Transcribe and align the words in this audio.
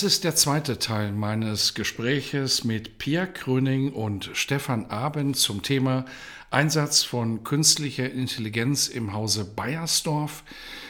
Das 0.00 0.14
ist 0.14 0.24
der 0.24 0.34
zweite 0.34 0.78
Teil 0.78 1.12
meines 1.12 1.74
Gespräches 1.74 2.64
mit 2.64 2.96
Pierre 2.96 3.30
Kröning 3.30 3.92
und 3.92 4.30
Stefan 4.32 4.86
Abend 4.86 5.36
zum 5.36 5.62
Thema 5.62 6.06
Einsatz 6.50 7.02
von 7.02 7.44
künstlicher 7.44 8.10
Intelligenz 8.10 8.88
im 8.88 9.12
Hause 9.12 9.44
Bayersdorf. 9.44 10.42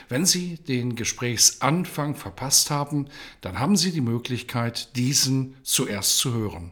Wenn 0.09 0.27
Sie 0.27 0.59
den 0.59 0.95
Gesprächsanfang 0.95 2.15
verpasst 2.15 2.70
haben, 2.70 3.09
dann 3.41 3.59
haben 3.59 3.77
Sie 3.77 3.91
die 3.91 4.01
Möglichkeit, 4.01 4.95
diesen 4.95 5.56
zuerst 5.65 6.18
zu 6.18 6.32
hören. 6.32 6.70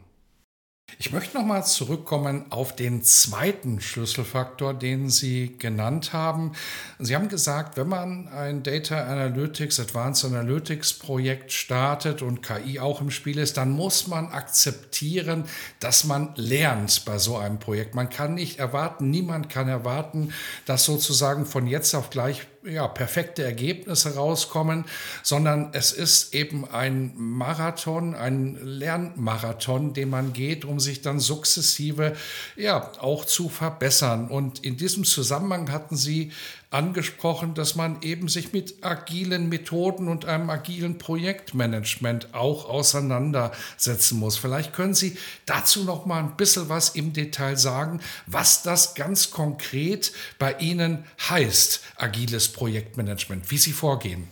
Ich 0.97 1.11
möchte 1.11 1.37
nochmal 1.37 1.65
zurückkommen 1.65 2.45
auf 2.49 2.75
den 2.75 3.03
zweiten 3.03 3.79
Schlüsselfaktor, 3.79 4.73
den 4.73 5.09
Sie 5.09 5.57
genannt 5.57 6.13
haben. 6.13 6.53
Sie 6.97 7.15
haben 7.15 7.29
gesagt, 7.29 7.77
wenn 7.77 7.87
man 7.87 8.27
ein 8.29 8.63
Data 8.63 9.03
Analytics, 9.05 9.79
Advanced 9.79 10.25
Analytics 10.25 10.93
Projekt 10.93 11.51
startet 11.51 12.21
und 12.21 12.41
KI 12.41 12.79
auch 12.79 13.01
im 13.01 13.11
Spiel 13.11 13.37
ist, 13.37 13.57
dann 13.57 13.71
muss 13.71 14.07
man 14.07 14.27
akzeptieren, 14.29 15.45
dass 15.79 16.03
man 16.03 16.33
lernt 16.35 17.05
bei 17.05 17.17
so 17.17 17.37
einem 17.37 17.59
Projekt. 17.59 17.95
Man 17.95 18.09
kann 18.09 18.33
nicht 18.33 18.59
erwarten, 18.59 19.09
niemand 19.09 19.49
kann 19.49 19.67
erwarten, 19.67 20.33
dass 20.65 20.85
sozusagen 20.85 21.45
von 21.45 21.67
jetzt 21.67 21.93
auf 21.93 22.09
gleich 22.09 22.47
ja, 22.63 22.87
perfekte 22.87 23.43
Ergebnisse 23.43 24.15
rauskommen, 24.15 24.85
sondern 25.23 25.69
es 25.73 25.91
ist 25.91 26.33
eben 26.33 26.69
ein 26.69 27.13
Marathon, 27.15 28.15
ein 28.15 28.57
Lernmarathon, 28.61 29.93
den 29.93 30.09
man 30.09 30.33
geht, 30.33 30.65
um 30.65 30.79
sich 30.79 31.01
dann 31.01 31.19
sukzessive 31.19 32.15
ja 32.55 32.91
auch 32.99 33.25
zu 33.25 33.49
verbessern. 33.49 34.27
Und 34.27 34.65
in 34.65 34.77
diesem 34.77 35.03
Zusammenhang 35.03 35.71
hatten 35.71 35.95
Sie 35.95 36.31
angesprochen, 36.71 37.55
dass 37.55 37.75
man 37.75 38.01
eben 38.01 38.27
sich 38.27 38.53
mit 38.53 38.83
agilen 38.83 39.49
Methoden 39.49 40.07
und 40.07 40.25
einem 40.25 40.49
agilen 40.49 40.97
Projektmanagement 40.97 42.33
auch 42.33 42.69
auseinandersetzen 42.69 44.19
muss. 44.19 44.37
Vielleicht 44.37 44.73
können 44.73 44.93
Sie 44.93 45.17
dazu 45.45 45.83
noch 45.83 46.05
mal 46.05 46.19
ein 46.19 46.37
bisschen 46.37 46.69
was 46.69 46.95
im 46.95 47.13
Detail 47.13 47.57
sagen, 47.57 48.01
was 48.27 48.61
das 48.61 48.93
ganz 48.93 49.31
konkret 49.31 50.11
bei 50.37 50.53
Ihnen 50.59 51.05
heißt, 51.29 51.83
agiles 51.97 52.49
Projektmanagement, 52.49 53.49
wie 53.49 53.57
Sie 53.57 53.71
vorgehen. 53.71 54.27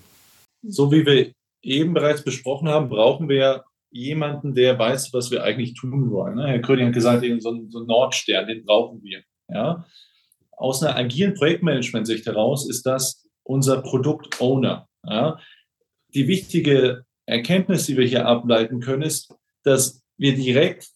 So 0.61 0.91
wie 0.91 1.05
wir 1.05 1.31
eben 1.63 1.93
bereits 1.93 2.23
besprochen 2.23 2.69
haben, 2.69 2.89
brauchen 2.89 3.29
wir 3.29 3.63
jemanden, 3.89 4.53
der 4.53 4.77
weiß, 4.77 5.11
was 5.13 5.31
wir 5.31 5.43
eigentlich 5.43 5.73
tun 5.73 6.11
wollen. 6.11 6.35
Ne? 6.35 6.47
Herr 6.47 6.59
Kröning 6.59 6.87
hat 6.87 6.93
gesagt, 6.93 7.25
so 7.39 7.51
ein, 7.51 7.69
so 7.69 7.79
ein 7.79 7.87
Nordstern, 7.87 8.47
den 8.47 8.63
brauchen 8.63 9.01
wir. 9.01 9.23
Ja? 9.49 9.85
Aus 10.57 10.83
einer 10.83 10.97
agilen 10.97 11.35
Projektmanagement-Sicht 11.35 12.25
heraus 12.25 12.69
ist 12.69 12.85
das 12.85 13.25
unser 13.43 13.81
Produkt-Owner. 13.81 14.87
Ja. 15.03 15.39
Die 16.13 16.27
wichtige 16.27 17.05
Erkenntnis, 17.25 17.85
die 17.85 17.95
wir 17.95 18.05
hier 18.05 18.25
ableiten 18.25 18.79
können, 18.79 19.03
ist, 19.03 19.33
dass 19.63 20.01
wir 20.17 20.35
direkt 20.35 20.87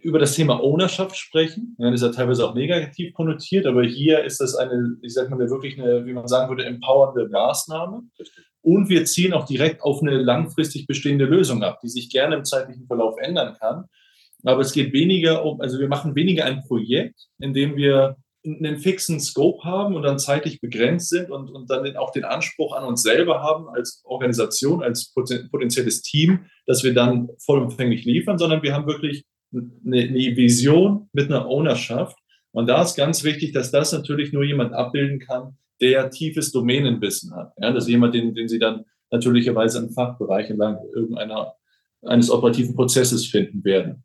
über 0.00 0.20
das 0.20 0.34
Thema 0.34 0.62
Ownerschaft 0.62 1.16
sprechen. 1.16 1.74
Ja, 1.78 1.90
das 1.90 2.00
ist 2.00 2.06
ja 2.06 2.12
teilweise 2.12 2.48
auch 2.48 2.54
negativ 2.54 3.12
konnotiert, 3.14 3.66
aber 3.66 3.82
hier 3.82 4.22
ist 4.22 4.40
das 4.40 4.54
eine, 4.54 4.96
ich 5.02 5.12
sag 5.12 5.28
mal, 5.28 5.50
wirklich 5.50 5.80
eine, 5.80 6.06
wie 6.06 6.12
man 6.12 6.28
sagen 6.28 6.48
würde, 6.48 6.64
empowernde 6.64 7.28
Maßnahme. 7.28 8.02
Und 8.60 8.88
wir 8.88 9.04
ziehen 9.06 9.32
auch 9.32 9.44
direkt 9.44 9.82
auf 9.82 10.00
eine 10.00 10.12
langfristig 10.12 10.86
bestehende 10.86 11.24
Lösung 11.24 11.64
ab, 11.64 11.80
die 11.82 11.88
sich 11.88 12.10
gerne 12.10 12.36
im 12.36 12.44
zeitlichen 12.44 12.86
Verlauf 12.86 13.16
ändern 13.18 13.56
kann. 13.58 13.86
Aber 14.44 14.60
es 14.60 14.72
geht 14.72 14.92
weniger 14.92 15.44
um, 15.44 15.60
also 15.60 15.80
wir 15.80 15.88
machen 15.88 16.14
weniger 16.14 16.44
ein 16.44 16.62
Projekt, 16.62 17.28
in 17.40 17.52
dem 17.52 17.76
wir 17.76 18.16
einen 18.44 18.78
fixen 18.78 19.20
Scope 19.20 19.62
haben 19.64 19.94
und 19.94 20.02
dann 20.02 20.18
zeitlich 20.18 20.60
begrenzt 20.60 21.08
sind 21.10 21.30
und, 21.30 21.50
und 21.50 21.70
dann 21.70 21.96
auch 21.96 22.10
den 22.10 22.24
Anspruch 22.24 22.74
an 22.74 22.84
uns 22.84 23.02
selber 23.02 23.42
haben 23.42 23.68
als 23.68 24.02
Organisation, 24.04 24.82
als 24.82 25.12
potenzielles 25.14 26.02
Team, 26.02 26.46
dass 26.66 26.82
wir 26.82 26.92
dann 26.92 27.28
vollumfänglich 27.44 28.04
liefern, 28.04 28.38
sondern 28.38 28.62
wir 28.62 28.74
haben 28.74 28.86
wirklich 28.86 29.24
eine, 29.52 30.02
eine 30.02 30.36
Vision 30.36 31.08
mit 31.12 31.26
einer 31.26 31.48
Ownerschaft. 31.48 32.18
Und 32.50 32.66
da 32.66 32.82
ist 32.82 32.96
ganz 32.96 33.22
wichtig, 33.22 33.52
dass 33.52 33.70
das 33.70 33.92
natürlich 33.92 34.32
nur 34.32 34.44
jemand 34.44 34.72
abbilden 34.72 35.20
kann, 35.20 35.56
der 35.80 36.10
tiefes 36.10 36.52
Domänenwissen 36.52 37.34
hat. 37.34 37.52
Ja, 37.58 37.72
das 37.72 37.84
ist 37.84 37.90
jemand, 37.90 38.14
den, 38.14 38.34
den 38.34 38.48
Sie 38.48 38.58
dann 38.58 38.84
natürlicherweise 39.10 39.78
im 39.78 39.90
Fachbereich 39.90 40.50
entlang 40.50 40.78
irgendeiner 40.94 41.54
eines 42.04 42.30
operativen 42.30 42.74
Prozesses 42.74 43.26
finden 43.26 43.64
werden. 43.64 44.04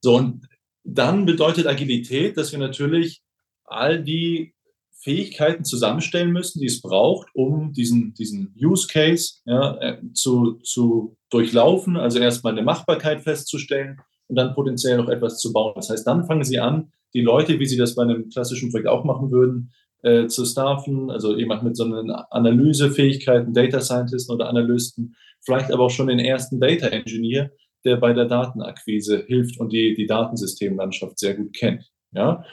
So, 0.00 0.16
und 0.16 0.48
dann 0.82 1.26
bedeutet 1.26 1.66
Agilität, 1.66 2.36
dass 2.36 2.52
wir 2.52 2.58
natürlich 2.58 3.22
all 3.70 4.02
die 4.02 4.54
Fähigkeiten 5.02 5.64
zusammenstellen 5.64 6.30
müssen, 6.30 6.60
die 6.60 6.66
es 6.66 6.82
braucht, 6.82 7.28
um 7.34 7.72
diesen, 7.72 8.12
diesen 8.14 8.54
Use 8.60 8.86
Case 8.86 9.40
ja, 9.46 9.76
äh, 9.78 9.98
zu, 10.12 10.60
zu 10.62 11.16
durchlaufen, 11.30 11.96
also 11.96 12.18
erstmal 12.18 12.52
eine 12.52 12.62
Machbarkeit 12.62 13.22
festzustellen 13.22 13.98
und 14.28 14.36
dann 14.36 14.54
potenziell 14.54 14.98
noch 14.98 15.08
etwas 15.08 15.38
zu 15.38 15.52
bauen. 15.52 15.72
Das 15.74 15.88
heißt, 15.88 16.06
dann 16.06 16.26
fangen 16.26 16.44
Sie 16.44 16.58
an, 16.58 16.92
die 17.14 17.22
Leute, 17.22 17.58
wie 17.58 17.66
Sie 17.66 17.78
das 17.78 17.94
bei 17.94 18.02
einem 18.02 18.28
klassischen 18.28 18.70
Projekt 18.70 18.88
auch 18.88 19.04
machen 19.04 19.30
würden, 19.30 19.72
äh, 20.02 20.26
zu 20.26 20.44
staffen, 20.44 21.10
also 21.10 21.36
jemand 21.36 21.62
mit 21.62 21.76
so 21.76 21.84
einen 21.84 22.10
Analysefähigkeiten, 22.10 23.54
Data 23.54 23.80
Scientisten 23.80 24.34
oder 24.34 24.48
Analysten, 24.48 25.16
vielleicht 25.44 25.72
aber 25.72 25.84
auch 25.84 25.90
schon 25.90 26.08
den 26.08 26.18
ersten 26.18 26.60
Data 26.60 26.88
Engineer, 26.88 27.50
der 27.84 27.96
bei 27.96 28.12
der 28.12 28.26
Datenakquise 28.26 29.24
hilft 29.26 29.58
und 29.58 29.72
die, 29.72 29.94
die 29.94 30.06
Datensystemlandschaft 30.06 31.18
sehr 31.18 31.34
gut 31.34 31.54
kennt. 31.54 31.90
Ja? 32.12 32.44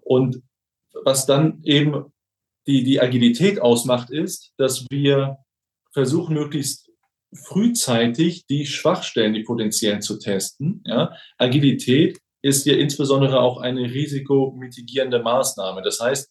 Und 0.00 0.42
was 1.04 1.26
dann 1.26 1.60
eben 1.64 2.12
die, 2.66 2.84
die 2.84 3.00
Agilität 3.00 3.60
ausmacht, 3.60 4.10
ist, 4.10 4.52
dass 4.56 4.86
wir 4.90 5.38
versuchen, 5.92 6.34
möglichst 6.34 6.90
frühzeitig 7.32 8.46
die 8.46 8.66
Schwachstellen, 8.66 9.34
die 9.34 9.42
potenziellen 9.42 10.02
zu 10.02 10.18
testen. 10.18 10.82
Ja. 10.86 11.14
Agilität 11.36 12.18
ist 12.42 12.66
ja 12.66 12.74
insbesondere 12.74 13.40
auch 13.40 13.60
eine 13.60 13.82
risikomitigierende 13.82 15.22
Maßnahme. 15.22 15.82
Das 15.82 16.00
heißt, 16.00 16.30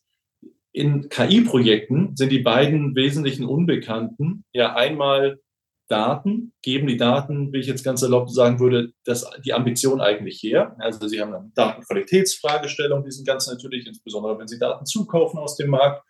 in 0.72 1.10
KI-Projekten 1.10 2.16
sind 2.16 2.32
die 2.32 2.40
beiden 2.40 2.96
wesentlichen 2.96 3.46
Unbekannten 3.46 4.44
ja 4.54 4.76
einmal 4.76 5.40
Daten, 5.88 6.54
geben 6.62 6.88
die 6.88 6.98
Daten, 6.98 7.54
wie 7.54 7.60
ich 7.60 7.68
jetzt 7.68 7.84
ganz 7.84 8.02
erlaubt 8.02 8.32
sagen 8.32 8.60
würde, 8.60 8.92
das, 9.06 9.30
die 9.46 9.54
Ambition 9.54 10.02
eigentlich 10.02 10.42
her. 10.44 10.76
Also 10.80 11.08
Sie 11.08 11.22
haben 11.22 11.34
eine 11.34 11.52
Datenqualitätsfragestellung, 11.56 13.04
die 13.04 13.12
sind 13.12 13.28
natürlich, 13.28 13.88
insbesondere 13.88 14.38
wenn 14.38 14.48
Sie 14.48 14.60
Daten 14.60 14.86
zukaufen 14.86 15.40
aus 15.40 15.56
dem 15.56 15.70
Markt. 15.70 16.04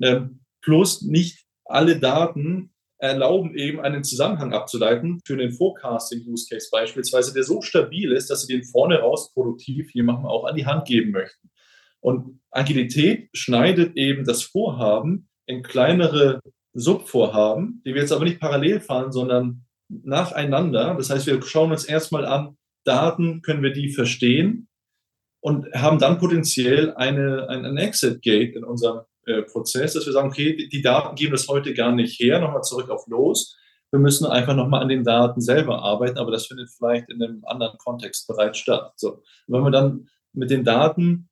Ähm, 0.00 0.40
plus 0.60 1.02
nicht 1.02 1.44
alle 1.64 1.98
Daten 1.98 2.72
erlauben 2.98 3.56
eben 3.56 3.80
einen 3.80 4.04
Zusammenhang 4.04 4.52
abzuleiten 4.52 5.20
für 5.24 5.36
den 5.36 5.52
Forecasting-Use-Case 5.52 6.68
beispielsweise, 6.70 7.34
der 7.34 7.42
so 7.42 7.60
stabil 7.60 8.12
ist, 8.12 8.30
dass 8.30 8.46
Sie 8.46 8.52
den 8.52 8.64
vorne 8.64 9.00
raus 9.00 9.32
produktiv 9.32 9.92
jemandem 9.92 10.26
auch 10.26 10.44
an 10.44 10.54
die 10.54 10.66
Hand 10.66 10.86
geben 10.86 11.10
möchten. 11.10 11.50
Und 12.00 12.40
Agilität 12.50 13.28
schneidet 13.32 13.96
eben 13.96 14.24
das 14.24 14.42
Vorhaben 14.42 15.28
in 15.46 15.62
kleinere 15.62 16.40
Subvorhaben, 16.74 17.82
die 17.84 17.94
wir 17.94 18.00
jetzt 18.00 18.12
aber 18.12 18.24
nicht 18.24 18.40
parallel 18.40 18.80
fahren, 18.80 19.12
sondern 19.12 19.64
nacheinander. 19.88 20.94
Das 20.96 21.10
heißt, 21.10 21.26
wir 21.26 21.40
schauen 21.42 21.70
uns 21.70 21.84
erstmal 21.84 22.24
an, 22.24 22.56
Daten, 22.84 23.42
können 23.42 23.62
wir 23.62 23.72
die 23.72 23.90
verstehen 23.90 24.68
und 25.40 25.72
haben 25.74 25.98
dann 25.98 26.18
potenziell 26.18 26.94
eine, 26.94 27.48
ein, 27.48 27.64
ein 27.64 27.76
Exit-Gate 27.76 28.56
in 28.56 28.64
unserem 28.64 29.02
äh, 29.26 29.42
Prozess, 29.42 29.92
dass 29.92 30.06
wir 30.06 30.12
sagen, 30.12 30.28
okay, 30.28 30.68
die, 30.68 30.82
Daten 30.82 31.14
geben 31.14 31.32
das 31.32 31.48
heute 31.48 31.74
gar 31.74 31.92
nicht 31.92 32.18
her, 32.18 32.40
nochmal 32.40 32.62
zurück 32.62 32.90
auf 32.90 33.06
los. 33.06 33.56
Wir 33.90 34.00
müssen 34.00 34.26
einfach 34.26 34.56
nochmal 34.56 34.82
an 34.82 34.88
den 34.88 35.04
Daten 35.04 35.40
selber 35.40 35.82
arbeiten, 35.82 36.18
aber 36.18 36.32
das 36.32 36.46
findet 36.46 36.70
vielleicht 36.70 37.10
in 37.10 37.22
einem 37.22 37.44
anderen 37.44 37.76
Kontext 37.78 38.26
bereits 38.26 38.58
statt. 38.58 38.92
So. 38.96 39.22
Wenn 39.46 39.62
wir 39.62 39.70
dann 39.70 40.08
mit 40.32 40.50
den 40.50 40.64
Daten 40.64 41.28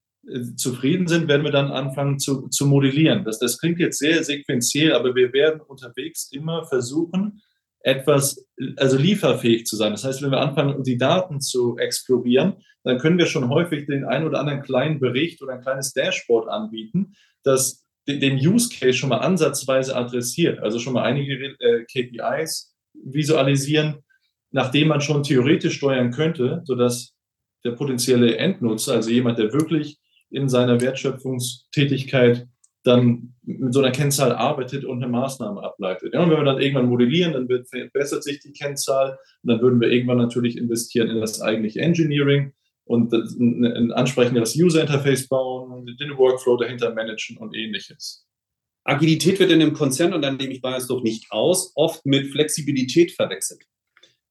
zufrieden 0.56 1.08
sind, 1.08 1.28
werden 1.28 1.44
wir 1.44 1.50
dann 1.50 1.70
anfangen 1.70 2.18
zu, 2.18 2.48
zu 2.48 2.66
modellieren. 2.66 3.24
Das, 3.24 3.38
das 3.38 3.58
klingt 3.58 3.78
jetzt 3.78 3.98
sehr 3.98 4.22
sequenziell, 4.22 4.92
aber 4.92 5.14
wir 5.14 5.32
werden 5.32 5.60
unterwegs 5.60 6.30
immer 6.30 6.64
versuchen, 6.64 7.42
etwas, 7.82 8.46
also 8.76 8.98
lieferfähig 8.98 9.64
zu 9.64 9.76
sein. 9.76 9.92
Das 9.92 10.04
heißt, 10.04 10.22
wenn 10.22 10.30
wir 10.30 10.40
anfangen, 10.40 10.82
die 10.82 10.98
Daten 10.98 11.40
zu 11.40 11.78
explorieren, 11.78 12.56
dann 12.84 12.98
können 12.98 13.18
wir 13.18 13.26
schon 13.26 13.48
häufig 13.48 13.86
den 13.86 14.04
einen 14.04 14.26
oder 14.26 14.40
anderen 14.40 14.62
kleinen 14.62 15.00
Bericht 15.00 15.42
oder 15.42 15.54
ein 15.54 15.62
kleines 15.62 15.92
Dashboard 15.92 16.48
anbieten, 16.48 17.14
das 17.42 17.86
den 18.06 18.36
Use 18.36 18.68
Case 18.68 18.94
schon 18.94 19.10
mal 19.10 19.18
ansatzweise 19.18 19.96
adressiert, 19.96 20.58
also 20.58 20.78
schon 20.78 20.94
mal 20.94 21.04
einige 21.04 21.34
äh, 21.60 21.84
KPIs 21.84 22.74
visualisieren, 22.92 24.02
nachdem 24.50 24.88
man 24.88 25.00
schon 25.00 25.22
theoretisch 25.22 25.76
steuern 25.76 26.10
könnte, 26.10 26.62
sodass 26.64 27.14
der 27.64 27.72
potenzielle 27.72 28.36
Endnutzer, 28.36 28.94
also 28.94 29.10
jemand, 29.10 29.38
der 29.38 29.52
wirklich 29.52 29.98
in 30.30 30.48
seiner 30.48 30.80
Wertschöpfungstätigkeit 30.80 32.46
dann 32.82 33.34
mit 33.42 33.74
so 33.74 33.80
einer 33.80 33.90
Kennzahl 33.90 34.32
arbeitet 34.32 34.84
und 34.84 35.02
eine 35.02 35.12
Maßnahme 35.12 35.62
ableitet. 35.62 36.14
Ja, 36.14 36.22
und 36.22 36.30
wenn 36.30 36.38
wir 36.38 36.44
dann 36.44 36.60
irgendwann 36.60 36.88
modellieren, 36.88 37.34
dann 37.34 37.48
wird, 37.48 37.68
verbessert 37.68 38.24
sich 38.24 38.40
die 38.40 38.52
Kennzahl 38.52 39.18
und 39.42 39.50
dann 39.50 39.60
würden 39.60 39.80
wir 39.80 39.90
irgendwann 39.90 40.18
natürlich 40.18 40.56
investieren 40.56 41.10
in 41.10 41.20
das 41.20 41.40
eigentliche 41.42 41.80
Engineering 41.80 42.52
und 42.84 43.12
ein, 43.12 43.64
ein 43.64 43.92
ansprechendes 43.92 44.56
User 44.56 44.80
Interface 44.80 45.28
bauen, 45.28 45.86
den 45.86 46.16
Workflow 46.16 46.56
dahinter 46.56 46.94
managen 46.94 47.36
und 47.36 47.54
ähnliches. 47.54 48.26
Agilität 48.84 49.38
wird 49.38 49.50
in 49.50 49.60
einem 49.60 49.74
Konzern, 49.74 50.14
und 50.14 50.22
dann 50.22 50.38
nehme 50.38 50.52
ich 50.52 50.62
Bayersdorf 50.62 51.02
nicht 51.02 51.30
aus, 51.30 51.72
oft 51.74 52.06
mit 52.06 52.28
Flexibilität 52.28 53.12
verwechselt. 53.12 53.62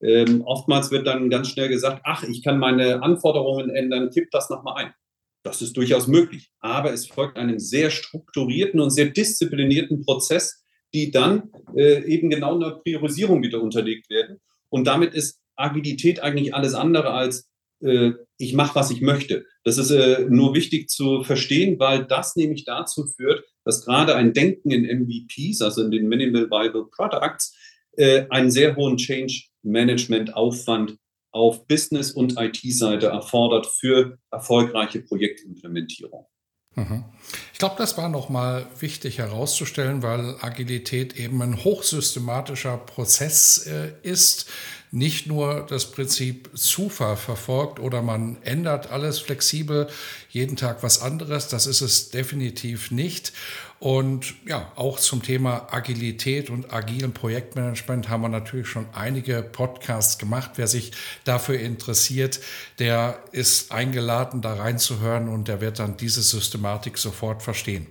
Ähm, 0.02 0.42
oftmals 0.44 0.90
wird 0.90 1.06
dann 1.06 1.30
ganz 1.30 1.48
schnell 1.48 1.68
gesagt, 1.68 2.02
ach, 2.04 2.24
ich 2.24 2.42
kann 2.42 2.58
meine 2.58 3.02
Anforderungen 3.02 3.70
ändern, 3.70 4.10
kipp 4.10 4.30
das 4.30 4.50
nochmal 4.50 4.84
ein. 4.84 4.94
Das 5.42 5.62
ist 5.62 5.76
durchaus 5.76 6.06
möglich. 6.06 6.50
Aber 6.60 6.92
es 6.92 7.06
folgt 7.06 7.36
einem 7.36 7.58
sehr 7.58 7.90
strukturierten 7.90 8.80
und 8.80 8.90
sehr 8.90 9.06
disziplinierten 9.06 10.04
Prozess, 10.04 10.64
die 10.92 11.10
dann 11.10 11.50
äh, 11.76 12.04
eben 12.04 12.30
genau 12.30 12.56
einer 12.56 12.78
Priorisierung 12.80 13.42
wieder 13.42 13.62
unterlegt 13.62 14.10
werden. 14.10 14.38
Und 14.68 14.86
damit 14.86 15.14
ist 15.14 15.40
Agilität 15.56 16.22
eigentlich 16.22 16.54
alles 16.54 16.74
andere 16.74 17.10
als 17.10 17.50
äh, 17.82 18.12
ich 18.38 18.54
mache, 18.54 18.74
was 18.74 18.90
ich 18.90 19.00
möchte. 19.00 19.44
Das 19.64 19.78
ist 19.78 19.90
äh, 19.90 20.26
nur 20.28 20.54
wichtig 20.54 20.88
zu 20.88 21.22
verstehen, 21.22 21.78
weil 21.78 22.04
das 22.04 22.36
nämlich 22.36 22.64
dazu 22.64 23.06
führt, 23.06 23.44
dass 23.64 23.84
gerade 23.84 24.16
ein 24.16 24.32
Denken 24.32 24.70
in 24.70 24.84
MVPs, 24.84 25.62
also 25.62 25.84
in 25.84 25.90
den 25.90 26.08
Minimal 26.08 26.50
Viable 26.50 26.86
Products, 26.90 27.56
äh, 27.96 28.26
einen 28.30 28.50
sehr 28.50 28.76
hohen 28.76 28.96
Change 28.96 29.44
Management 29.62 30.34
Aufwand 30.34 30.96
auf 31.32 31.66
Business- 31.66 32.12
und 32.12 32.38
IT-Seite 32.38 33.06
erfordert 33.06 33.66
für 33.66 34.18
erfolgreiche 34.30 35.00
Projektimplementierung. 35.00 36.26
Mhm. 36.74 37.04
Ich 37.52 37.58
glaube, 37.58 37.74
das 37.78 37.98
war 37.98 38.08
nochmal 38.08 38.66
wichtig 38.78 39.18
herauszustellen, 39.18 40.02
weil 40.02 40.36
Agilität 40.40 41.18
eben 41.18 41.42
ein 41.42 41.64
hochsystematischer 41.64 42.76
Prozess 42.78 43.66
äh, 43.66 43.92
ist, 44.02 44.48
nicht 44.92 45.26
nur 45.26 45.66
das 45.68 45.90
Prinzip 45.90 46.50
Zufall 46.54 47.16
verfolgt 47.16 47.78
oder 47.78 48.02
man 48.02 48.42
ändert 48.42 48.90
alles 48.90 49.20
flexibel, 49.20 49.88
jeden 50.30 50.56
Tag 50.56 50.82
was 50.82 51.00
anderes, 51.00 51.48
das 51.48 51.66
ist 51.66 51.80
es 51.80 52.10
definitiv 52.10 52.90
nicht. 52.90 53.32
Und 53.80 54.34
ja, 54.44 54.70
auch 54.76 55.00
zum 55.00 55.22
Thema 55.22 55.68
Agilität 55.72 56.50
und 56.50 56.70
agilen 56.70 57.14
Projektmanagement 57.14 58.10
haben 58.10 58.20
wir 58.20 58.28
natürlich 58.28 58.68
schon 58.68 58.84
einige 58.92 59.42
Podcasts 59.42 60.18
gemacht. 60.18 60.50
Wer 60.56 60.66
sich 60.66 60.92
dafür 61.24 61.58
interessiert, 61.58 62.40
der 62.78 63.18
ist 63.32 63.72
eingeladen, 63.72 64.42
da 64.42 64.52
reinzuhören 64.52 65.30
und 65.30 65.48
der 65.48 65.62
wird 65.62 65.78
dann 65.78 65.96
diese 65.96 66.20
Systematik 66.20 66.98
sofort 66.98 67.42
verstehen. 67.42 67.86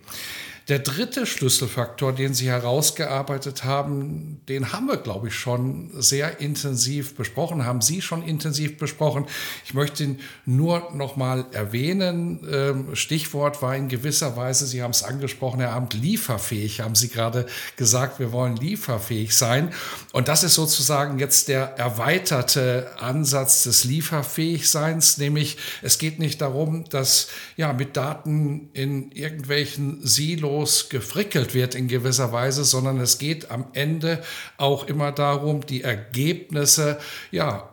Der 0.70 0.78
dritte 0.78 1.26
Schlüsselfaktor, 1.26 2.14
den 2.14 2.36
Sie 2.36 2.48
herausgearbeitet 2.48 3.64
haben, 3.64 4.40
den 4.48 4.72
haben 4.72 4.86
wir, 4.86 4.98
glaube 4.98 5.30
ich, 5.30 5.34
schon 5.34 5.90
sehr 6.00 6.42
intensiv 6.42 7.16
besprochen, 7.16 7.66
haben 7.66 7.82
Sie 7.82 8.04
schon 8.04 8.22
intensiv 8.22 8.78
besprochen. 8.78 9.26
Ich 9.66 9.74
möchte 9.74 10.04
ihn 10.04 10.20
nur 10.46 10.92
noch 10.94 11.16
mal 11.16 11.48
erwähnen. 11.54 12.48
Ähm, 12.48 12.96
Stichwort 12.96 13.64
war 13.64 13.76
in 13.76 13.88
gewisser 13.88 14.38
Weise, 14.38 14.68
Sie 14.68 14.84
haben 14.84 14.92
es 14.92 15.02
angesprochen, 15.02 15.60
Herr 15.60 15.74
Amt, 15.74 15.96
lieferfähig, 15.96 16.82
haben 16.82 16.94
Sie 16.94 17.10
gerade 17.10 17.48
gesagt, 17.76 18.20
wir 18.20 18.32
wollen 18.32 18.56
lieferfähig 18.56 19.36
sein. 19.36 19.74
Und 20.14 20.28
das 20.28 20.44
ist 20.44 20.54
sozusagen 20.54 21.18
jetzt 21.18 21.48
der 21.48 21.80
erweiterte 21.80 22.92
Ansatz 23.00 23.64
des 23.64 23.86
Lieferfähigseins, 23.86 25.18
nämlich 25.18 25.58
es 25.82 25.98
geht 25.98 26.20
nicht 26.20 26.42
darum, 26.42 26.88
dass 26.92 27.30
ja 27.58 27.74
mit 27.74 27.98
Daten 27.98 28.70
in 28.74 29.12
irgendwelchen 29.14 30.06
Silos 30.06 30.59
sinnlos 30.60 30.90
gefrickelt 30.90 31.54
wird 31.54 31.76
in 31.76 31.88
gewisser 31.88 32.32
Weise, 32.32 32.64
sondern 32.64 33.00
es 33.00 33.18
geht 33.18 33.52
am 33.52 33.68
Ende 33.74 34.22
auch 34.58 34.88
immer 34.88 35.12
darum, 35.12 35.66
die 35.66 35.84
Ergebnisse, 35.84 37.00
ja, 37.32 37.70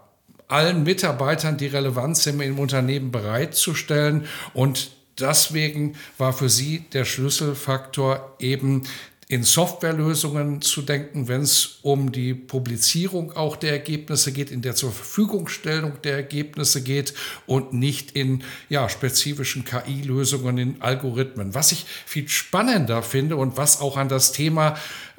allen 0.48 0.84
Mitarbeitern, 0.84 1.56
die 1.56 1.66
relevant 1.66 2.16
sind 2.16 2.40
im 2.40 2.58
Unternehmen 2.58 3.10
bereitzustellen. 3.10 4.26
Und 4.54 4.90
deswegen 5.18 5.96
war 6.18 6.32
für 6.32 6.48
sie 6.48 6.84
der 6.92 7.04
Schlüsselfaktor 7.04 8.36
eben 8.38 8.84
in 9.28 9.42
Softwarelösungen 9.42 10.62
zu 10.62 10.82
denken, 10.82 11.26
wenn 11.26 11.40
es 11.40 11.80
um 11.82 12.12
die 12.12 12.32
Publizierung 12.32 13.32
auch 13.32 13.56
der 13.56 13.72
Ergebnisse 13.72 14.30
geht, 14.30 14.52
in 14.52 14.62
der 14.62 14.76
zur 14.76 14.92
Verfügungstellung 14.92 16.00
der 16.04 16.14
Ergebnisse 16.14 16.80
geht 16.80 17.12
und 17.44 17.72
nicht 17.72 18.12
in 18.12 18.44
ja, 18.68 18.88
spezifischen 18.88 19.64
KI-Lösungen, 19.64 20.58
in 20.58 20.80
Algorithmen. 20.80 21.54
Was 21.54 21.72
ich 21.72 21.86
viel 22.06 22.28
spannender 22.28 23.02
finde 23.02 23.36
und 23.36 23.56
was 23.56 23.80
auch 23.80 23.96
an 23.96 24.08
das 24.08 24.30
Thema 24.30 24.76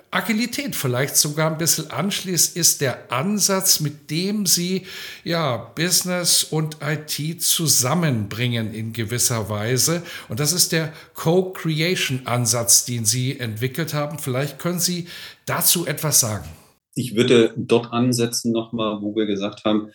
Agilität 0.09 0.75
vielleicht 0.75 1.18
sogar 1.18 1.51
ein 1.51 1.57
bisschen 1.57 1.92
anschließt, 1.92 2.56
ist 2.56 2.81
der 2.81 3.12
Ansatz, 3.12 3.81
mit 3.81 4.09
dem 4.09 4.45
Sie 4.45 4.83
ja 5.24 5.57
Business 5.57 6.45
und 6.45 6.77
IT 6.81 7.42
zusammenbringen 7.42 8.74
in 8.74 8.94
gewisser 8.94 9.50
Weise. 9.50 10.04
Und 10.30 10.39
das 10.39 10.54
ist 10.54 10.71
der 10.71 10.94
Co-Creation-Ansatz, 11.13 12.86
den 12.86 13.06
Sie 13.06 13.38
entwickelt 13.38 13.94
haben. 13.94 14.18
Vielleicht 14.18 14.59
können 14.59 14.80
Sie 14.80 15.07
dazu 15.45 15.86
etwas 15.86 16.21
sagen. 16.21 16.48
Ich 16.95 17.15
würde 17.15 17.54
dort 17.57 17.92
ansetzen 17.92 18.54
nochmal, 18.54 19.01
wo 19.01 19.15
wir 19.15 19.25
gesagt 19.25 19.65
haben, 19.65 19.92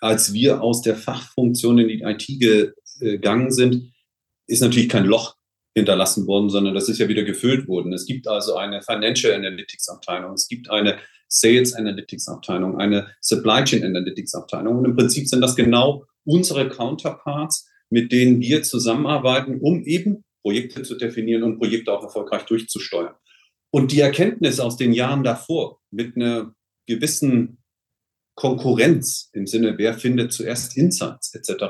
als 0.00 0.34
wir 0.34 0.62
aus 0.62 0.82
der 0.82 0.96
Fachfunktion 0.96 1.78
in 1.78 1.88
die 1.88 2.02
IT 2.02 2.74
gegangen 3.00 3.50
sind, 3.50 3.92
ist 4.46 4.60
natürlich 4.60 4.90
kein 4.90 5.06
Loch 5.06 5.36
hinterlassen 5.74 6.26
worden, 6.26 6.50
sondern 6.50 6.74
das 6.74 6.88
ist 6.88 6.98
ja 6.98 7.08
wieder 7.08 7.24
gefüllt 7.24 7.66
worden. 7.66 7.92
Es 7.92 8.06
gibt 8.06 8.28
also 8.28 8.56
eine 8.56 8.82
Financial 8.82 9.34
Analytics 9.34 9.88
Abteilung, 9.88 10.34
es 10.34 10.48
gibt 10.48 10.70
eine 10.70 10.98
Sales 11.28 11.74
Analytics 11.74 12.28
Abteilung, 12.28 12.78
eine 12.78 13.08
Supply 13.20 13.64
Chain 13.64 13.84
Analytics 13.84 14.34
Abteilung. 14.34 14.78
Und 14.78 14.84
im 14.84 14.96
Prinzip 14.96 15.26
sind 15.28 15.40
das 15.40 15.56
genau 15.56 16.04
unsere 16.24 16.68
Counterparts, 16.68 17.68
mit 17.90 18.12
denen 18.12 18.40
wir 18.40 18.62
zusammenarbeiten, 18.62 19.60
um 19.60 19.82
eben 19.84 20.24
Projekte 20.42 20.82
zu 20.82 20.94
definieren 20.96 21.42
und 21.42 21.58
Projekte 21.58 21.92
auch 21.92 22.02
erfolgreich 22.02 22.42
durchzusteuern. 22.44 23.14
Und 23.70 23.90
die 23.90 24.00
Erkenntnis 24.00 24.60
aus 24.60 24.76
den 24.76 24.92
Jahren 24.92 25.24
davor 25.24 25.80
mit 25.90 26.14
einer 26.16 26.54
gewissen 26.86 27.58
Konkurrenz 28.36 29.30
im 29.32 29.46
Sinne, 29.46 29.78
wer 29.78 29.94
findet 29.94 30.32
zuerst 30.32 30.76
Insights 30.76 31.34
etc., 31.34 31.64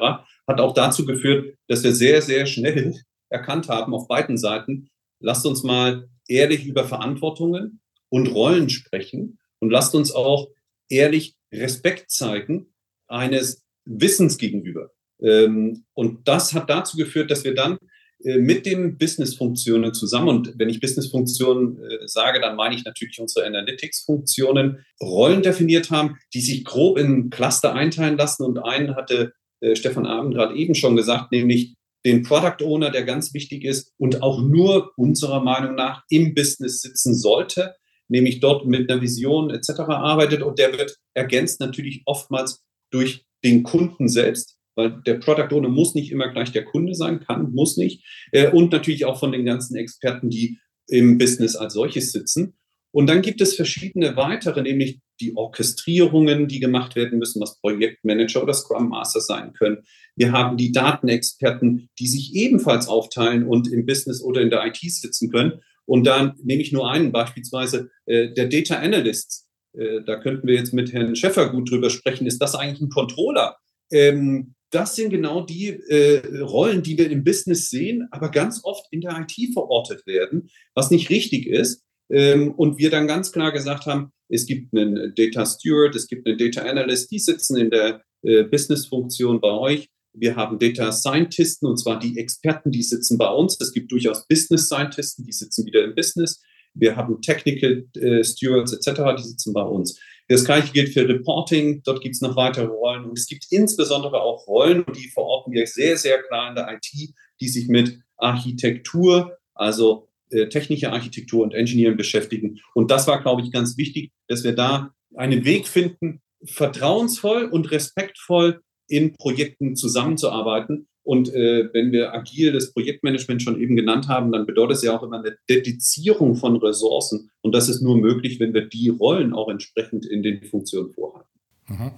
hat 0.47 0.61
auch 0.61 0.75
dazu 0.75 1.07
geführt, 1.07 1.57
dass 1.69 1.83
wir 1.83 1.95
sehr, 1.95 2.21
sehr 2.21 2.47
schnell 2.47 3.01
erkannt 3.35 3.69
haben 3.69 3.93
auf 3.93 4.09
beiden 4.09 4.39
Seiten, 4.39 4.89
lasst 5.21 5.45
uns 5.45 5.63
mal 5.63 6.09
ehrlich 6.29 6.65
über 6.65 6.85
Verantwortungen 6.85 7.81
und 8.09 8.29
Rollen 8.29 8.71
sprechen 8.71 9.39
und 9.59 9.71
lasst 9.71 9.95
uns 9.95 10.13
auch 10.13 10.49
ehrlich 10.89 11.37
Respekt 11.53 12.11
zeigen 12.11 12.73
eines 13.09 13.65
Wissens 13.85 14.39
gegenüber. 14.39 14.91
Ähm, 15.21 15.85
und 15.95 16.27
das 16.29 16.55
hat 16.55 16.71
dazu 16.71 16.97
geführt, 16.97 17.31
dass 17.31 17.45
wir 17.45 17.55
dann 17.55 17.79
äh, 18.25 18.39
mit 18.39 18.67
den 18.67 18.97
Business-Funktionen 18.99 19.93
zusammen, 19.95 20.29
und 20.29 20.55
wenn 20.59 20.69
ich 20.69 20.81
Business-Funktionen 20.81 21.83
äh, 21.83 22.09
sage, 22.09 22.41
dann 22.41 22.57
meine 22.57 22.75
ich 22.75 22.85
natürlich 22.85 23.21
unsere 23.21 23.47
Analytics-Funktionen, 23.47 24.85
Rollen 25.03 25.43
definiert 25.43 25.91
haben, 25.91 26.17
die 26.33 26.41
sich 26.41 26.65
grob 26.65 26.99
in 26.99 27.31
Cluster 27.31 27.75
einteilen 27.75 28.17
lassen. 28.17 28.45
Und 28.45 28.59
einen 28.59 28.97
hatte 28.97 29.33
äh, 29.61 29.77
Stefan 29.77 30.07
Abend 30.07 30.35
gerade 30.35 30.57
eben 30.57 30.75
schon 30.75 30.97
gesagt, 30.97 31.33
nämlich 31.33 31.75
den 32.05 32.23
Product 32.23 32.65
Owner, 32.65 32.91
der 32.91 33.05
ganz 33.05 33.33
wichtig 33.35 33.65
ist 33.65 33.93
und 33.97 34.23
auch 34.23 34.41
nur 34.43 34.93
unserer 34.97 35.43
Meinung 35.43 35.75
nach 35.75 36.05
im 36.11 36.35
Business 36.35 36.83
sitzen 36.83 37.15
sollte, 37.15 37.75
nämlich 38.09 38.41
dort 38.41 38.67
mit 38.67 38.91
einer 38.91 39.01
Vision 39.01 39.51
etc. 39.51 39.81
arbeitet 39.89 40.43
und 40.43 40.59
der 40.59 40.73
wird 40.73 40.99
ergänzt 41.15 41.61
natürlich 41.61 42.03
oftmals 42.05 42.63
durch 42.91 43.25
den 43.43 43.63
Kunden 43.63 44.09
selbst, 44.09 44.59
weil 44.75 45.01
der 45.07 45.15
Product 45.15 45.55
Owner 45.55 45.69
muss 45.69 45.95
nicht 45.95 46.13
immer 46.13 46.29
gleich 46.29 46.53
der 46.53 46.65
Kunde 46.65 46.95
sein, 46.95 47.21
kann, 47.21 47.53
muss 47.53 47.77
nicht 47.77 48.05
äh, 48.33 48.51
und 48.51 48.73
natürlich 48.73 49.05
auch 49.05 49.19
von 49.19 49.33
den 49.33 49.45
ganzen 49.45 49.77
Experten, 49.77 50.31
die 50.31 50.59
im 50.89 51.17
Business 51.17 51.57
als 51.57 51.75
solches 51.75 52.13
sitzen. 52.13 52.57
Und 52.91 53.09
dann 53.09 53.23
gibt 53.23 53.41
es 53.41 53.57
verschiedene 53.57 54.17
weitere, 54.17 54.63
nämlich 54.63 55.01
die 55.21 55.37
Orchestrierungen, 55.37 56.49
die 56.49 56.61
gemacht 56.61 56.97
werden 56.97 57.19
müssen, 57.19 57.41
was 57.41 57.61
Projektmanager 57.61 58.43
oder 58.43 58.55
Scrum 58.55 58.89
Master 58.89 59.21
sein 59.21 59.53
können. 59.53 59.85
Wir 60.17 60.33
haben 60.33 60.57
die 60.57 60.73
Datenexperten, 60.73 61.89
die 61.99 62.07
sich 62.07 62.35
ebenfalls 62.35 62.89
aufteilen 62.89 63.47
und 63.47 63.71
im 63.73 63.87
Business 63.87 64.23
oder 64.23 64.41
in 64.41 64.51
der 64.51 64.65
IT 64.67 64.79
sitzen 64.79 65.31
können. 65.31 65.61
Und 65.87 66.07
dann 66.07 66.35
nehme 66.43 66.63
ich 66.63 66.73
nur 66.73 66.91
einen, 66.91 67.13
beispielsweise 67.13 67.91
äh, 68.07 68.33
der 68.33 68.47
Data 68.47 68.77
Analyst. 68.77 69.47
äh, 69.77 70.03
da 70.05 70.17
könnten 70.17 70.47
wir 70.47 70.55
jetzt 70.55 70.73
mit 70.73 70.93
Herrn 70.93 71.17
Schäffer 71.17 71.51
gut 71.51 71.71
drüber 71.71 71.91
sprechen, 71.91 72.27
ist 72.27 72.39
das 72.39 72.55
eigentlich 72.55 72.81
ein 72.81 72.89
Controller? 72.89 73.57
Ähm, 73.91 74.55
das 74.71 74.97
sind 74.97 75.11
genau 75.11 75.43
die 75.43 75.69
äh, 75.69 76.41
Rollen, 76.41 76.83
die 76.83 76.99
wir 76.99 77.11
im 77.11 77.23
Business 77.23 77.71
sehen, 77.71 78.09
aber 78.11 78.31
ganz 78.31 78.65
oft 78.65 78.87
in 78.91 79.03
der 79.03 79.17
IT 79.21 79.53
verortet 79.53 80.05
werden, 80.07 80.51
was 80.75 80.91
nicht 80.91 81.11
richtig 81.11 81.47
ist. 81.47 81.85
Ähm, 82.15 82.53
und 82.53 82.79
wir 82.79 82.91
dann 82.91 83.09
ganz 83.09 83.33
klar 83.33 83.51
gesagt 83.51 83.87
haben, 83.87 84.13
es 84.29 84.47
gibt 84.47 84.73
einen 84.73 85.13
Data 85.17 85.45
Steward, 85.45 85.97
es 85.97 86.07
gibt 86.07 86.27
einen 86.29 86.39
Data 86.39 86.63
Analyst, 86.63 87.11
die 87.11 87.19
sitzen 87.19 87.57
in 87.57 87.71
der 87.71 88.03
äh, 88.23 88.45
Business-Funktion 88.45 89.41
bei 89.41 89.51
euch. 89.51 89.89
Wir 90.13 90.37
haben 90.37 90.61
Data 90.61 90.93
Scientisten, 90.93 91.67
und 91.67 91.77
zwar 91.77 91.99
die 91.99 92.17
Experten, 92.17 92.71
die 92.71 92.85
sitzen 92.85 93.19
bei 93.19 93.29
uns. 93.29 93.61
Es 93.61 93.73
gibt 93.73 93.91
durchaus 93.91 94.29
Business 94.29 94.67
Scientisten, 94.67 95.25
die 95.25 95.33
sitzen 95.33 95.67
wieder 95.67 95.83
im 95.83 95.97
Business. 95.97 96.41
Wir 96.73 96.95
haben 96.95 97.21
Technical 97.21 97.85
äh, 97.97 98.23
Stewards 98.23 98.73
etc., 98.73 99.01
die 99.19 99.25
sitzen 99.25 99.53
bei 99.53 99.63
uns. 99.63 99.99
Das 100.29 100.45
gleiche 100.45 100.73
gilt 100.73 100.91
für 100.91 101.09
Reporting. 101.09 101.83
Dort 101.85 102.01
gibt 102.01 102.15
es 102.15 102.21
noch 102.21 102.37
weitere 102.37 102.67
Rollen. 102.67 103.05
Und 103.07 103.19
es 103.19 103.27
gibt 103.27 103.47
insbesondere 103.51 104.23
auch 104.23 104.47
Rollen, 104.47 104.85
die 104.97 105.09
verorten 105.09 105.53
wir 105.53 105.67
sehr, 105.67 105.97
sehr 105.97 106.23
klar 106.23 106.51
in 106.51 106.55
der 106.55 106.73
IT, 106.73 107.13
die 107.41 107.49
sich 107.49 107.67
mit 107.67 107.99
Architektur, 108.17 109.37
also 109.55 110.09
äh, 110.31 110.49
technische 110.49 110.93
Architektur 110.93 111.43
und 111.43 111.55
Engineering 111.55 111.97
beschäftigen. 111.97 112.61
Und 112.75 112.91
das 112.91 113.07
war, 113.07 113.23
glaube 113.23 113.43
ich, 113.43 113.53
ganz 113.53 113.77
wichtig, 113.77 114.13
dass 114.29 114.45
wir 114.45 114.53
da 114.53 114.93
einen 115.15 115.45
Weg 115.45 115.67
finden, 115.67 116.21
vertrauensvoll 116.45 117.45
und 117.45 117.71
respektvoll 117.71 118.61
in 118.89 119.15
Projekten 119.15 119.77
zusammenzuarbeiten. 119.77 120.89
Und 121.03 121.33
äh, 121.35 121.69
wenn 121.73 121.93
wir 121.93 122.15
agil 122.15 122.53
das 122.53 122.73
Projektmanagement 122.73 123.43
schon 123.43 123.61
eben 123.61 123.77
genannt 123.77 124.09
haben, 124.09 124.33
dann 124.33 124.47
bedeutet 124.47 124.79
es 124.79 124.83
ja 124.83 124.97
auch 124.97 125.03
immer 125.03 125.19
eine 125.19 125.37
Dedizierung 125.49 126.35
von 126.35 126.57
Ressourcen. 126.57 127.31
Und 127.43 127.55
das 127.55 127.69
ist 127.69 127.83
nur 127.83 127.99
möglich, 127.99 128.41
wenn 128.41 128.55
wir 128.55 128.67
die 128.67 128.89
Rollen 128.89 129.35
auch 129.35 129.51
entsprechend 129.51 130.07
in 130.07 130.23
den 130.23 130.43
Funktionen 130.45 130.93
vorhalten. 130.93 131.29
Mhm. 131.69 131.91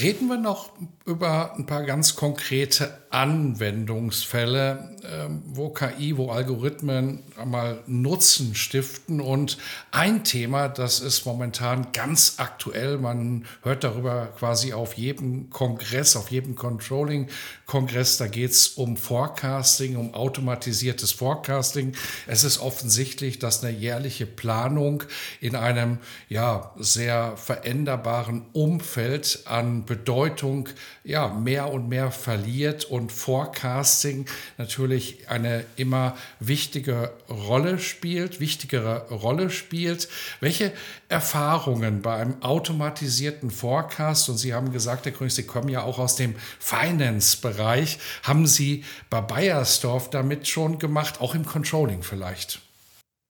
Reden 0.00 0.28
wir 0.28 0.36
noch 0.36 0.72
über 1.10 1.54
ein 1.56 1.66
paar 1.66 1.82
ganz 1.82 2.14
konkrete 2.14 3.00
Anwendungsfälle, 3.10 4.96
ähm, 5.02 5.42
wo 5.44 5.70
KI, 5.70 6.16
wo 6.16 6.30
Algorithmen 6.30 7.24
einmal 7.36 7.82
Nutzen 7.88 8.54
stiften. 8.54 9.20
Und 9.20 9.58
ein 9.90 10.22
Thema, 10.22 10.68
das 10.68 11.00
ist 11.00 11.26
momentan 11.26 11.90
ganz 11.92 12.34
aktuell. 12.36 12.98
Man 12.98 13.46
hört 13.62 13.82
darüber 13.82 14.26
quasi 14.38 14.72
auf 14.72 14.94
jedem 14.94 15.50
Kongress, 15.50 16.14
auf 16.14 16.30
jedem 16.30 16.54
Controlling-Kongress. 16.54 18.18
Da 18.18 18.28
geht 18.28 18.52
es 18.52 18.68
um 18.68 18.96
Forecasting, 18.96 19.96
um 19.96 20.14
automatisiertes 20.14 21.10
Forecasting. 21.10 21.94
Es 22.28 22.44
ist 22.44 22.60
offensichtlich, 22.60 23.40
dass 23.40 23.64
eine 23.64 23.76
jährliche 23.76 24.26
Planung 24.26 25.02
in 25.40 25.56
einem 25.56 25.98
ja, 26.28 26.72
sehr 26.78 27.36
veränderbaren 27.36 28.46
Umfeld 28.52 29.42
an 29.46 29.84
Bedeutung 29.84 30.68
ja, 31.10 31.28
mehr 31.28 31.72
und 31.72 31.88
mehr 31.88 32.12
verliert 32.12 32.84
und 32.84 33.10
Forecasting 33.10 34.26
natürlich 34.58 35.28
eine 35.28 35.64
immer 35.76 36.16
wichtige 36.38 37.10
Rolle 37.28 37.80
spielt, 37.80 38.38
wichtigere 38.38 39.08
Rolle 39.08 39.50
spielt. 39.50 40.08
Welche 40.38 40.72
Erfahrungen 41.08 42.00
bei 42.00 42.14
einem 42.14 42.40
automatisierten 42.42 43.50
Forecast, 43.50 44.28
und 44.28 44.38
Sie 44.38 44.54
haben 44.54 44.72
gesagt, 44.72 45.04
Herr 45.04 45.12
König, 45.12 45.34
Sie 45.34 45.46
kommen 45.46 45.68
ja 45.68 45.82
auch 45.82 45.98
aus 45.98 46.14
dem 46.14 46.36
Finance-Bereich, 46.60 47.98
haben 48.22 48.46
Sie 48.46 48.84
bei 49.10 49.20
Bayersdorf 49.20 50.10
damit 50.10 50.46
schon 50.46 50.78
gemacht, 50.78 51.20
auch 51.20 51.34
im 51.34 51.44
Controlling 51.44 52.04
vielleicht? 52.04 52.60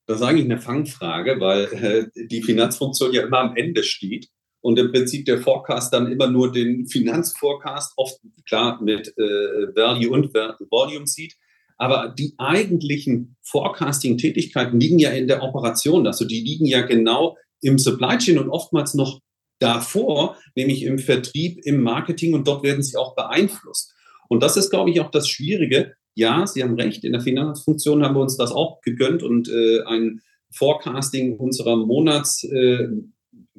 Das 0.07 0.21
ist 0.21 0.27
eigentlich 0.27 0.45
eine 0.45 0.61
Fangfrage, 0.61 1.41
weil 1.41 2.11
äh, 2.15 2.27
die 2.27 2.43
Finanzfunktion 2.43 3.13
ja 3.13 3.23
immer 3.23 3.39
am 3.39 3.57
Ende 3.57 3.85
steht 3.85 4.29
und 4.61 4.79
im 4.79 4.93
Prinzip 4.93 5.25
der 5.25 5.41
Forecast 5.41 5.93
dann 5.93 6.11
immer 6.11 6.29
nur 6.29 6.53
den 6.53 6.87
Finanzforecast, 6.87 7.95
oft 7.97 8.19
klar 8.47 8.81
mit 8.83 9.09
äh, 9.17 9.75
Value 9.75 10.11
und 10.11 10.35
Volume 10.71 11.07
sieht. 11.07 11.37
Aber 11.79 12.15
die 12.17 12.35
eigentlichen 12.37 13.37
Forecasting-Tätigkeiten 13.43 14.79
liegen 14.79 14.99
ja 14.99 15.11
in 15.11 15.29
der 15.29 15.43
Operation. 15.43 16.07
Also 16.07 16.27
die 16.27 16.41
liegen 16.41 16.67
ja 16.67 16.83
genau 16.83 17.39
im 17.63 17.79
Supply 17.79 18.19
Chain 18.19 18.39
und 18.39 18.51
oftmals 18.51 18.95
noch 18.95 19.21
davor, 19.61 20.37
nämlich 20.57 20.83
im 20.83 20.99
Vertrieb, 20.99 21.61
im 21.65 21.83
Marketing 21.83 22.35
und 22.35 22.47
dort 22.47 22.63
werden 22.63 22.83
sie 22.83 22.97
auch 22.97 23.15
beeinflusst. 23.15 23.95
Und 24.29 24.43
das 24.43 24.57
ist, 24.57 24.71
glaube 24.71 24.91
ich, 24.91 25.01
auch 25.01 25.11
das 25.11 25.29
Schwierige. 25.29 25.95
Ja, 26.15 26.47
Sie 26.47 26.63
haben 26.63 26.75
recht, 26.75 27.05
in 27.05 27.13
der 27.13 27.21
Finanzfunktion 27.21 28.05
haben 28.05 28.15
wir 28.15 28.21
uns 28.21 28.37
das 28.37 28.53
auch 28.53 28.81
gegönnt 28.81 29.23
und 29.23 29.49
äh, 29.49 29.83
ein 29.87 30.21
Forecasting 30.53 31.37
unserer 31.39 31.77
Monats, 31.77 32.45
äh, 32.45 32.89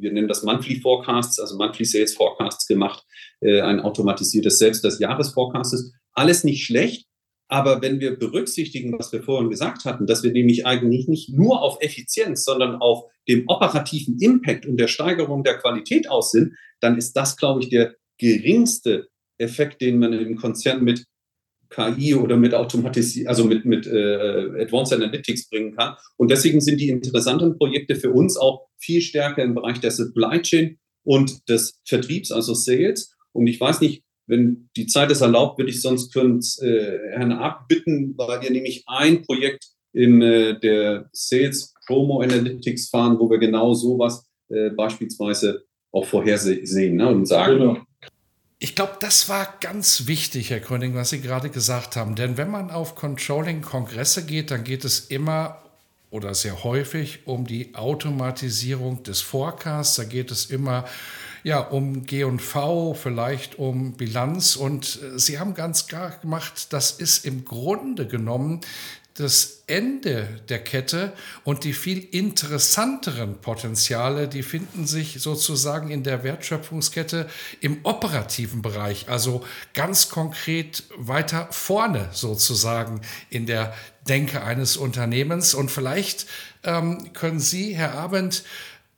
wir 0.02 0.12
nennen 0.12 0.28
das 0.28 0.44
Monthly 0.44 0.80
Forecasts, 0.82 1.40
also 1.40 1.58
Monthly 1.58 1.86
Sales 1.86 2.14
Forecasts 2.14 2.68
gemacht, 2.68 3.06
äh, 3.42 3.62
ein 3.62 3.80
automatisiertes 3.80 4.58
selbst 4.58 4.84
des 4.84 5.00
Jahresforecasts. 5.00 5.94
Alles 6.14 6.44
nicht 6.44 6.66
schlecht, 6.66 7.08
aber 7.48 7.82
wenn 7.82 8.00
wir 8.00 8.18
berücksichtigen, 8.18 8.98
was 8.98 9.12
wir 9.12 9.24
vorhin 9.24 9.50
gesagt 9.50 9.84
hatten, 9.84 10.08
dass 10.08 10.24
wir 10.24 10.32
nämlich 10.32 10.66
eigentlich 10.66 11.08
nicht 11.08 11.30
nur 11.30 11.62
auf 11.62 11.78
Effizienz, 11.82 12.46
sondern 12.46 12.78
auf 12.78 13.12
dem 13.28 13.44
operativen 13.48 14.18
Impact 14.20 14.66
und 14.66 14.78
der 14.78 14.88
Steigerung 14.88 15.44
der 15.44 15.58
Qualität 15.58 16.10
aus 16.10 16.32
sind, 16.32 16.56
dann 16.80 16.98
ist 16.98 17.14
das, 17.14 17.38
glaube 17.38 17.62
ich, 17.62 17.70
der 17.70 17.96
geringste 18.18 19.10
Effekt, 19.38 19.82
den 19.82 20.00
man 20.00 20.14
im 20.14 20.38
Konzern 20.38 20.84
mit 20.84 21.06
KI 21.72 22.16
oder 22.16 22.38
mit 22.38 22.54
Automatisierung, 22.54 23.30
also 23.30 23.46
mit, 23.46 23.66
mit 23.66 23.88
äh, 23.88 24.62
Advanced 24.62 24.94
Analytics 24.94 25.50
bringen 25.50 25.76
kann. 25.76 25.96
Und 26.18 26.30
deswegen 26.30 26.62
sind 26.62 26.80
die 26.80 26.90
interessanten 26.90 27.58
Projekte 27.58 27.96
für 27.96 28.12
uns 28.12 28.38
auch 28.38 28.68
viel 28.78 29.02
stärker 29.02 29.44
im 29.44 29.56
Bereich 29.56 29.80
der 29.80 29.92
Supply 29.92 30.42
Chain 30.42 30.78
und 31.04 31.50
des 31.50 31.82
Vertriebs, 31.86 32.32
also 32.32 32.54
Sales. 32.54 33.16
Und 33.32 33.48
ich 33.48 33.60
weiß 33.60 33.82
nicht, 33.82 34.04
wenn 34.28 34.70
die 34.76 34.86
Zeit 34.86 35.12
es 35.12 35.22
erlaubt, 35.22 35.58
würde 35.58 35.72
ich 35.72 35.82
sonst 35.82 36.14
für 36.14 36.22
uns 36.22 36.62
äh, 36.62 37.00
Herrn 37.12 37.32
Ab 37.32 37.68
bitten, 37.68 38.14
weil 38.18 38.42
wir 38.42 38.52
nämlich 38.52 38.84
ein 38.88 39.24
Projekt 39.24 39.66
in 39.94 40.22
äh, 40.22 40.60
der 40.60 41.10
Sales 41.12 41.74
Promo 41.86 42.22
Analytics 42.22 42.90
fahren, 42.90 43.20
wo 43.20 43.30
wir 43.30 43.40
genau 43.40 43.74
sowas 43.74 44.26
äh, 44.50 44.70
beispielsweise 44.70 45.64
auch 45.92 46.06
vorhersehen 46.06 46.96
ne, 46.96 47.08
und 47.10 47.26
sagen, 47.26 47.60
genau. 47.60 47.78
Ich 48.64 48.76
glaube, 48.76 48.98
das 49.00 49.28
war 49.28 49.56
ganz 49.60 50.06
wichtig, 50.06 50.52
Herr 50.52 50.60
Gröning, 50.60 50.94
was 50.94 51.10
Sie 51.10 51.20
gerade 51.20 51.50
gesagt 51.50 51.96
haben. 51.96 52.16
Denn 52.16 52.38
wenn 52.38 52.52
man 52.52 52.70
auf 52.70 52.94
Controlling-Kongresse 52.94 54.24
geht, 54.24 54.52
dann 54.52 54.64
geht 54.64 54.86
es 54.86 55.00
immer 55.00 55.58
oder 56.12 56.36
sehr 56.36 56.64
häufig 56.64 57.26
um 57.26 57.48
die 57.48 57.74
Automatisierung 57.74 59.02
des 59.02 59.20
Forecasts. 59.22 59.96
Da 59.96 60.04
geht 60.04 60.30
es 60.30 60.46
immer 60.46 60.86
ja, 61.44 61.60
um 61.60 62.06
G&V, 62.06 62.94
vielleicht 62.94 63.58
um 63.58 63.94
Bilanz. 63.94 64.56
Und 64.56 65.00
äh, 65.02 65.18
Sie 65.18 65.40
haben 65.40 65.56
ganz 65.56 65.88
klar 65.88 66.12
gemacht, 66.22 66.72
das 66.72 66.92
ist 66.92 67.26
im 67.26 67.46
Grunde 67.46 68.06
genommen 68.06 68.62
das 69.16 69.64
Ende 69.68 70.42
der 70.48 70.64
Kette 70.64 71.14
und 71.44 71.64
die 71.66 71.74
viel 71.74 72.00
interessanteren 72.00 73.40
Potenziale, 73.42 74.28
die 74.28 74.44
finden 74.44 74.88
sich 74.88 75.22
sozusagen 75.22 75.92
in 75.92 76.04
der 76.04 76.24
Wertschöpfungskette 76.24 77.30
im 77.60 77.80
operativen 77.84 78.62
Bereich, 78.62 79.10
also 79.10 79.44
ganz 79.74 80.10
konkret 80.10 80.84
weiter 80.96 81.48
vorne 81.52 82.10
sozusagen 82.12 83.02
in 83.30 83.46
der 83.46 83.74
Denke 84.08 84.44
eines 84.44 84.78
Unternehmens. 84.78 85.54
Und 85.54 85.70
vielleicht 85.72 86.26
ähm, 86.64 87.14
können 87.14 87.40
Sie, 87.40 87.76
Herr 87.76 87.94
Abend, 87.94 88.44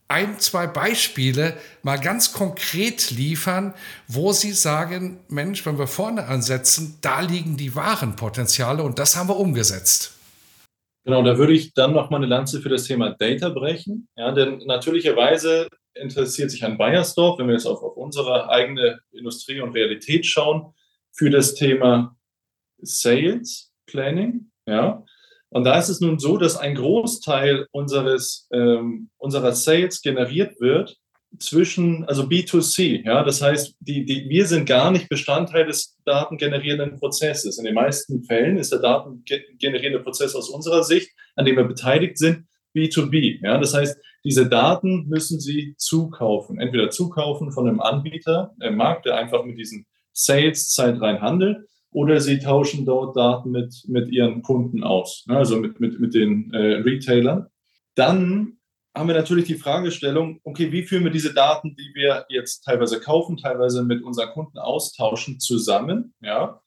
ein, 0.07 0.39
zwei 0.39 0.67
Beispiele 0.67 1.57
mal 1.81 1.98
ganz 1.98 2.33
konkret 2.33 3.12
liefern, 3.12 3.74
wo 4.07 4.31
Sie 4.31 4.51
sagen, 4.51 5.19
Mensch, 5.29 5.65
wenn 5.65 5.79
wir 5.79 5.88
vorne 5.88 6.25
ansetzen, 6.25 6.98
da 7.01 7.22
liegen 7.22 7.57
die 7.57 7.75
wahren 7.75 8.15
Potenziale 8.15 8.83
und 8.83 9.00
das 9.00 9.15
haben 9.15 9.29
wir 9.29 9.38
umgesetzt. 9.38 10.17
Genau, 11.05 11.24
da 11.24 11.38
würde 11.38 11.53
ich 11.53 11.74
dann 11.74 11.93
noch 11.93 12.10
mal 12.10 12.17
eine 12.17 12.27
Lanze 12.27 12.62
für 12.62 12.69
das 12.69 12.86
Thema 12.86 13.12
Data 13.12 13.50
brechen. 13.50 14.07
Ja, 14.15 14.31
denn 14.31 14.60
natürlicherweise 14.65 15.67
interessiert 15.95 16.50
sich 16.50 16.63
ein 16.63 16.77
Bayersdorf, 16.77 17.39
wenn 17.39 17.48
wir 17.48 17.55
jetzt 17.55 17.65
auf, 17.65 17.83
auf 17.83 17.98
unsere 17.98 18.50
eigene 18.50 19.00
Industrie 19.12 19.60
und 19.60 19.74
Realität 19.74 20.25
schauen, 20.25 20.74
für 21.12 21.29
das 21.29 21.55
Thema 21.55 22.15
Sales 22.81 23.72
Planning. 23.86 24.50
Ja, 24.65 25.03
und 25.53 25.63
da 25.63 25.77
ist 25.77 25.89
es 25.89 26.01
nun 26.01 26.19
so, 26.19 26.38
dass 26.38 26.57
ein 26.57 26.75
Großteil 26.75 27.67
unseres, 27.72 28.48
ähm, 28.51 29.10
unserer 29.17 29.53
Sales 29.53 30.01
generiert 30.01 30.60
wird 30.60 30.98
zwischen, 31.39 32.05
also 32.05 32.24
B2C, 32.24 33.03
ja, 33.05 33.24
das 33.24 33.41
heißt, 33.41 33.75
die, 33.79 34.05
die, 34.05 34.29
wir 34.29 34.45
sind 34.45 34.65
gar 34.65 34.91
nicht 34.91 35.10
Bestandteil 35.10 35.65
des 35.65 35.98
datengenerierenden 36.05 37.00
Prozesses. 37.00 37.57
In 37.57 37.65
den 37.65 37.74
meisten 37.74 38.24
Fällen 38.24 38.57
ist 38.57 38.72
der 38.72 38.79
datengenerierende 38.79 40.00
Prozess 40.00 40.36
aus 40.36 40.50
unserer 40.50 40.83
Sicht, 40.83 41.12
an 41.36 41.45
dem 41.45 41.55
wir 41.55 41.63
beteiligt 41.63 42.17
sind, 42.17 42.45
B2B. 42.75 43.39
Ja, 43.43 43.57
das 43.57 43.74
heißt, 43.74 43.98
diese 44.24 44.48
Daten 44.48 45.07
müssen 45.07 45.39
Sie 45.39 45.75
zukaufen. 45.77 46.60
Entweder 46.60 46.89
zukaufen 46.89 47.51
von 47.51 47.67
einem 47.67 47.81
Anbieter 47.81 48.53
im 48.62 48.77
Markt, 48.77 49.05
der 49.05 49.17
einfach 49.17 49.43
mit 49.43 49.57
diesen 49.57 49.86
Sales-Zeit 50.13 51.01
rein 51.01 51.22
handelt, 51.22 51.65
oder 51.94 52.20
Sie 52.20 52.40
tauschen 52.40 52.86
dort 52.86 53.16
Daten 53.16 53.52
mit, 53.52 53.84
mit 53.88 54.10
Ihren 54.10 54.42
Kunden 54.42 54.84
aus, 54.84 55.24
also 55.28 55.58
mit, 55.58 55.80
mit, 55.80 56.00
mit 56.00 56.14
den 56.14 56.52
äh, 56.54 56.76
Retailern. 56.82 57.48
Dann 57.96 58.58
haben 58.96 59.08
wir 59.08 59.16
natürlich 59.16 59.46
die 59.46 59.56
Fragestellung, 59.56 60.40
okay, 60.44 60.72
wie 60.72 60.84
führen 60.84 61.04
wir 61.04 61.12
diese 61.12 61.34
Daten, 61.34 61.76
die 61.76 61.92
wir 61.96 62.26
jetzt 62.30 62.62
teilweise 62.62 63.00
kaufen, 63.00 63.38
teilweise 63.38 63.84
mit 63.84 64.04
unseren 64.04 64.30
Kunden 64.30 64.60
austauschen, 64.60 65.40
zusammen, 65.40 66.14
ja? 66.22 66.60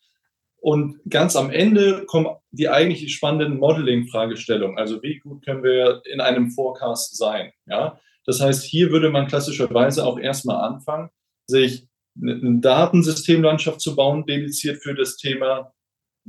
Und 0.58 0.98
ganz 1.08 1.36
am 1.36 1.50
Ende 1.50 2.06
kommen 2.06 2.28
die 2.50 2.68
eigentlich 2.68 3.14
spannenden 3.14 3.58
Modeling-Fragestellungen. 3.58 4.78
Also 4.78 5.00
wie 5.02 5.20
gut 5.20 5.44
können 5.44 5.62
wir 5.62 6.02
in 6.10 6.20
einem 6.20 6.50
Forecast 6.50 7.16
sein, 7.16 7.52
ja? 7.66 8.00
Das 8.24 8.40
heißt, 8.40 8.64
hier 8.64 8.90
würde 8.90 9.10
man 9.10 9.28
klassischerweise 9.28 10.04
auch 10.04 10.18
erstmal 10.18 10.68
anfangen, 10.68 11.10
sich 11.46 11.86
eine 12.20 12.60
Datensystemlandschaft 12.60 13.80
zu 13.80 13.94
bauen, 13.94 14.26
dediziert 14.26 14.82
für 14.82 14.94
das 14.94 15.16
Thema 15.16 15.72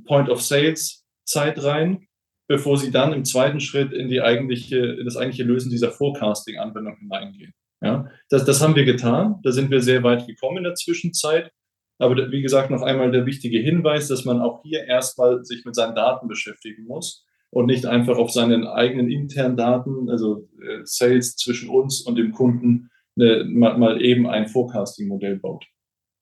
Point 0.05 0.29
of 0.29 0.41
Sales 0.41 1.05
Zeit 1.25 1.63
rein, 1.63 2.07
bevor 2.47 2.77
sie 2.77 2.91
dann 2.91 3.13
im 3.13 3.25
zweiten 3.25 3.59
Schritt 3.59 3.93
in 3.93 4.09
die 4.09 4.21
eigentliche, 4.21 5.03
das 5.03 5.17
eigentliche 5.17 5.43
Lösen 5.43 5.69
dieser 5.69 5.91
Forecasting-Anwendung 5.91 6.97
hineingehen. 6.97 7.53
Ja, 7.81 8.09
das, 8.29 8.45
das 8.45 8.61
haben 8.61 8.75
wir 8.75 8.85
getan. 8.85 9.39
Da 9.43 9.51
sind 9.51 9.69
wir 9.69 9.81
sehr 9.81 10.03
weit 10.03 10.25
gekommen 10.25 10.57
in 10.57 10.63
der 10.63 10.75
Zwischenzeit. 10.75 11.51
Aber 11.99 12.31
wie 12.31 12.41
gesagt, 12.41 12.69
noch 12.69 12.81
einmal 12.81 13.11
der 13.11 13.25
wichtige 13.25 13.59
Hinweis, 13.59 14.07
dass 14.07 14.25
man 14.25 14.39
auch 14.39 14.61
hier 14.63 14.85
erstmal 14.85 15.43
sich 15.43 15.65
mit 15.65 15.75
seinen 15.75 15.95
Daten 15.95 16.27
beschäftigen 16.27 16.85
muss 16.85 17.25
und 17.49 17.67
nicht 17.67 17.85
einfach 17.85 18.17
auf 18.17 18.31
seinen 18.31 18.67
eigenen 18.67 19.09
internen 19.09 19.57
Daten, 19.57 20.09
also 20.09 20.47
äh, 20.61 20.81
Sales 20.83 21.35
zwischen 21.35 21.69
uns 21.69 22.01
und 22.01 22.15
dem 22.15 22.31
Kunden, 22.31 22.89
eine, 23.19 23.45
mal, 23.45 23.77
mal 23.77 24.01
eben 24.01 24.27
ein 24.27 24.47
Forecasting-Modell 24.47 25.37
baut. 25.37 25.65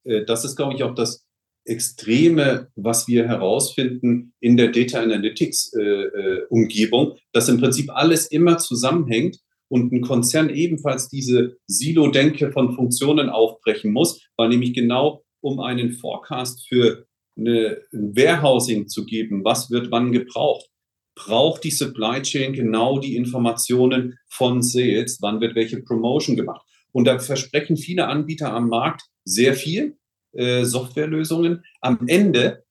Äh, 0.06 0.26
das 0.26 0.46
ist, 0.46 0.56
glaube 0.56 0.76
ich, 0.76 0.84
auch 0.84 0.96
das 0.96 1.26
Extreme, 1.66 2.68
was 2.76 3.08
wir 3.08 3.28
herausfinden 3.28 4.34
in 4.40 4.56
der 4.56 4.72
Data 4.72 5.02
Analytics 5.02 5.74
äh, 5.74 5.82
äh, 5.82 7.12
dass 7.34 7.50
im 7.50 7.60
Prinzip 7.60 7.90
alles 7.92 8.28
immer 8.28 8.60
zusammenhängt 8.60 9.40
und 9.68 9.92
ein 9.92 10.02
Konzern 10.02 10.50
ebenfalls 10.50 11.10
diese 11.10 11.58
Silo-Denke 11.66 12.52
von 12.52 12.76
Funktionen 12.76 13.30
aufbrechen 13.30 13.92
muss, 13.92 14.22
weil 14.38 14.50
nämlich 14.50 14.74
genau 14.74 15.24
um 15.42 15.60
einen 15.60 15.92
Forecast 15.92 16.68
für 16.68 17.06
eine 17.38 17.82
Warehousing 17.92 18.88
zu 18.88 19.06
geben, 19.06 19.44
was 19.44 19.72
wird 19.72 19.92
wann 19.92 20.12
gebraucht, 20.12 20.70
braucht 21.16 21.64
die 21.64 21.72
Supply 21.72 22.22
Chain 22.22 22.54
genau 22.54 23.00
die 23.00 23.16
Informationen 23.16 24.18
von 24.30 24.62
Sales, 24.62 25.18
wann 25.22 25.42
wird 25.42 25.56
welche 25.56 25.82
Promotion 25.82 26.36
gemacht. 26.36 26.65
Und 26.96 27.04
da 27.06 27.20
versprechen 27.20 27.76
viele 27.76 28.08
Anbieter 28.08 28.54
am 28.54 28.70
Markt 28.70 29.04
sehr 29.26 29.54
viel, 29.54 29.98
äh, 30.32 30.64
Softwarelösungen. 30.64 31.66
Am 31.82 32.08
Ende 32.08 32.64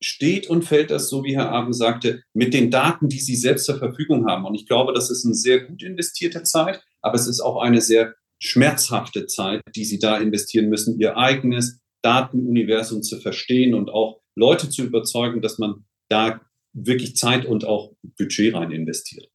steht 0.00 0.48
und 0.48 0.62
fällt 0.62 0.92
das, 0.92 1.08
so 1.08 1.24
wie 1.24 1.34
Herr 1.34 1.50
Abend 1.50 1.74
sagte, 1.74 2.22
mit 2.32 2.54
den 2.54 2.70
Daten, 2.70 3.08
die 3.08 3.18
Sie 3.18 3.34
selbst 3.34 3.64
zur 3.64 3.78
Verfügung 3.78 4.26
haben. 4.28 4.44
Und 4.44 4.54
ich 4.54 4.68
glaube, 4.68 4.92
das 4.92 5.10
ist 5.10 5.24
eine 5.24 5.34
sehr 5.34 5.64
gut 5.64 5.82
investierte 5.82 6.44
Zeit, 6.44 6.80
aber 7.00 7.16
es 7.16 7.26
ist 7.26 7.40
auch 7.40 7.60
eine 7.60 7.80
sehr 7.80 8.14
schmerzhafte 8.40 9.26
Zeit, 9.26 9.62
die 9.74 9.84
Sie 9.84 9.98
da 9.98 10.16
investieren 10.18 10.68
müssen, 10.68 11.00
Ihr 11.00 11.16
eigenes 11.16 11.80
Datenuniversum 12.02 13.02
zu 13.02 13.18
verstehen 13.18 13.74
und 13.74 13.90
auch 13.90 14.20
Leute 14.36 14.70
zu 14.70 14.84
überzeugen, 14.84 15.42
dass 15.42 15.58
man 15.58 15.86
da 16.08 16.40
wirklich 16.72 17.16
Zeit 17.16 17.46
und 17.46 17.64
auch 17.64 17.92
Budget 18.16 18.54
rein 18.54 18.70
investiert. 18.70 19.31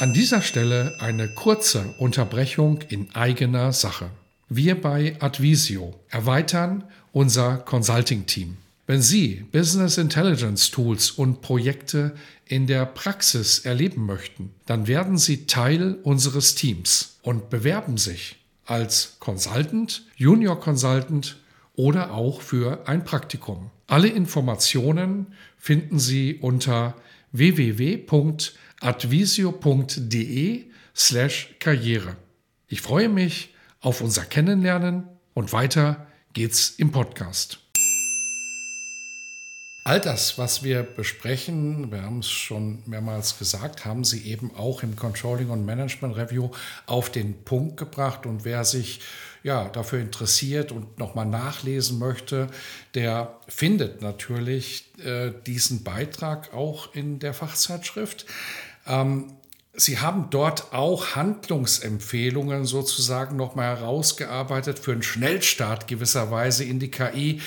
An 0.00 0.14
dieser 0.14 0.40
Stelle 0.40 0.96
eine 0.98 1.28
kurze 1.28 1.94
Unterbrechung 1.98 2.80
in 2.88 3.14
eigener 3.14 3.74
Sache. 3.74 4.08
Wir 4.48 4.80
bei 4.80 5.14
Advisio 5.20 5.94
erweitern 6.08 6.84
unser 7.12 7.58
Consulting-Team. 7.58 8.56
Wenn 8.86 9.02
Sie 9.02 9.44
Business 9.52 9.98
Intelligence 9.98 10.70
Tools 10.70 11.10
und 11.10 11.42
Projekte 11.42 12.14
in 12.46 12.66
der 12.66 12.86
Praxis 12.86 13.58
erleben 13.58 14.06
möchten, 14.06 14.54
dann 14.64 14.86
werden 14.86 15.18
Sie 15.18 15.44
Teil 15.44 15.98
unseres 16.02 16.54
Teams 16.54 17.18
und 17.20 17.50
bewerben 17.50 17.98
sich 17.98 18.36
als 18.64 19.16
Consultant, 19.18 20.04
Junior 20.16 20.58
Consultant 20.58 21.36
oder 21.76 22.14
auch 22.14 22.40
für 22.40 22.88
ein 22.88 23.04
Praktikum. 23.04 23.70
Alle 23.86 24.08
Informationen 24.08 25.26
finden 25.58 25.98
Sie 25.98 26.36
unter 26.40 26.94
www.advisio.de 28.80 30.70
slash 30.96 31.54
Karriere. 31.58 32.16
Ich 32.68 32.80
freue 32.80 33.08
mich 33.08 33.54
auf 33.80 34.00
unser 34.00 34.24
Kennenlernen 34.24 35.04
und 35.34 35.52
weiter 35.52 36.06
geht's 36.32 36.70
im 36.70 36.92
Podcast. 36.92 37.58
All 39.84 40.00
das, 40.00 40.36
was 40.36 40.62
wir 40.62 40.82
besprechen, 40.82 41.90
wir 41.90 42.02
haben 42.02 42.18
es 42.18 42.28
schon 42.28 42.82
mehrmals 42.86 43.38
gesagt, 43.38 43.86
haben 43.86 44.04
Sie 44.04 44.26
eben 44.26 44.54
auch 44.54 44.82
im 44.82 44.94
Controlling 44.94 45.48
und 45.48 45.64
Management 45.64 46.16
Review 46.16 46.50
auf 46.86 47.10
den 47.10 47.44
Punkt 47.44 47.78
gebracht. 47.78 48.26
Und 48.26 48.44
wer 48.44 48.64
sich 48.64 49.00
ja, 49.42 49.68
dafür 49.68 50.00
interessiert 50.00 50.70
und 50.70 50.98
nochmal 50.98 51.26
nachlesen 51.26 51.98
möchte, 51.98 52.48
der 52.94 53.38
findet 53.48 54.02
natürlich 54.02 54.84
äh, 55.02 55.32
diesen 55.46 55.82
Beitrag 55.82 56.52
auch 56.52 56.94
in 56.94 57.18
der 57.18 57.32
Fachzeitschrift. 57.32 58.26
Ähm, 58.90 59.32
Sie 59.72 59.98
haben 59.98 60.28
dort 60.30 60.74
auch 60.74 61.14
Handlungsempfehlungen 61.14 62.66
sozusagen 62.66 63.36
nochmal 63.36 63.78
herausgearbeitet 63.78 64.80
für 64.80 64.92
einen 64.92 65.04
Schnellstart 65.04 65.86
gewisserweise 65.86 66.64
in 66.64 66.80
die 66.80 66.90
KI. 66.90 67.40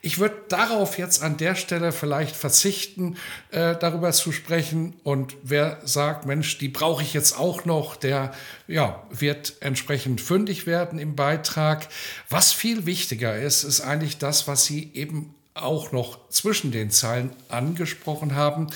Ich 0.00 0.18
würde 0.18 0.36
darauf 0.48 0.98
jetzt 0.98 1.22
an 1.22 1.36
der 1.36 1.54
Stelle 1.54 1.92
vielleicht 1.92 2.34
verzichten, 2.34 3.16
äh, 3.50 3.76
darüber 3.76 4.12
zu 4.12 4.32
sprechen. 4.32 4.94
Und 5.04 5.36
wer 5.42 5.80
sagt, 5.84 6.26
Mensch, 6.26 6.58
die 6.58 6.68
brauche 6.68 7.02
ich 7.02 7.12
jetzt 7.12 7.38
auch 7.38 7.64
noch, 7.66 7.94
der 7.94 8.32
ja, 8.68 9.02
wird 9.10 9.54
entsprechend 9.60 10.20
fündig 10.20 10.66
werden 10.66 10.98
im 10.98 11.14
Beitrag. 11.14 11.88
Was 12.30 12.52
viel 12.52 12.86
wichtiger 12.86 13.36
ist, 13.36 13.64
ist 13.64 13.80
eigentlich 13.82 14.18
das, 14.18 14.48
was 14.48 14.64
Sie 14.64 14.92
eben 14.94 15.34
auch 15.54 15.92
noch 15.92 16.28
zwischen 16.30 16.72
den 16.72 16.90
Zeilen 16.90 17.30
angesprochen 17.48 18.34
haben. 18.34 18.68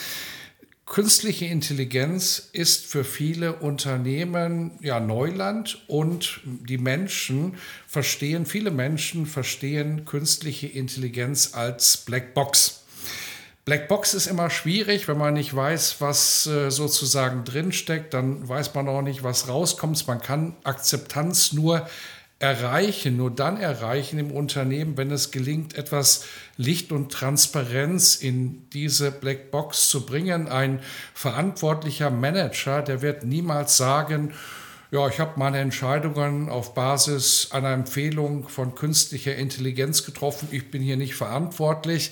Künstliche 0.91 1.45
Intelligenz 1.45 2.51
ist 2.53 2.85
für 2.85 3.05
viele 3.05 3.53
Unternehmen 3.53 4.73
ja 4.81 4.99
Neuland 4.99 5.85
und 5.87 6.41
die 6.45 6.79
Menschen 6.79 7.55
verstehen, 7.87 8.45
viele 8.45 8.73
Menschen 8.73 9.25
verstehen 9.25 10.05
künstliche 10.05 10.67
Intelligenz 10.67 11.55
als 11.55 11.99
Blackbox. 11.99 12.83
Blackbox 13.67 14.15
ist 14.15 14.27
immer 14.27 14.51
schwierig, 14.51 15.07
wenn 15.07 15.17
man 15.17 15.35
nicht 15.35 15.55
weiß, 15.55 16.01
was 16.01 16.49
äh, 16.49 16.73
sozusagen 16.73 17.45
drinsteckt, 17.45 18.13
dann 18.13 18.49
weiß 18.49 18.75
man 18.75 18.89
auch 18.89 19.03
nicht, 19.03 19.23
was 19.23 19.47
rauskommt. 19.47 20.09
Man 20.09 20.21
kann 20.21 20.57
Akzeptanz 20.65 21.53
nur 21.53 21.87
erreichen, 22.41 23.19
nur 23.19 23.31
dann 23.31 23.59
erreichen 23.59 24.19
im 24.19 24.31
Unternehmen, 24.33 24.97
wenn 24.97 25.11
es 25.11 25.31
gelingt, 25.31 25.77
etwas 25.77 26.25
Licht 26.57 26.91
und 26.91 27.13
Transparenz 27.13 28.17
in 28.17 28.69
diese 28.71 29.13
Blackbox 29.13 29.91
zu 29.91 30.07
bringen. 30.07 30.49
Ein 30.49 30.81
verantwortlicher 31.15 32.11
Manager, 32.11 32.81
der 32.81 33.03
wird 33.03 33.25
niemals 33.25 33.77
sagen, 33.77 34.33
ja, 34.91 35.07
ich 35.07 35.21
habe 35.21 35.39
meine 35.39 35.59
Entscheidungen 35.59 36.49
auf 36.49 36.75
Basis 36.75 37.49
einer 37.53 37.73
Empfehlung 37.73 38.49
von 38.49 38.75
künstlicher 38.75 39.37
Intelligenz 39.37 40.05
getroffen, 40.05 40.49
ich 40.51 40.71
bin 40.71 40.83
hier 40.83 40.97
nicht 40.97 41.15
verantwortlich 41.15 42.11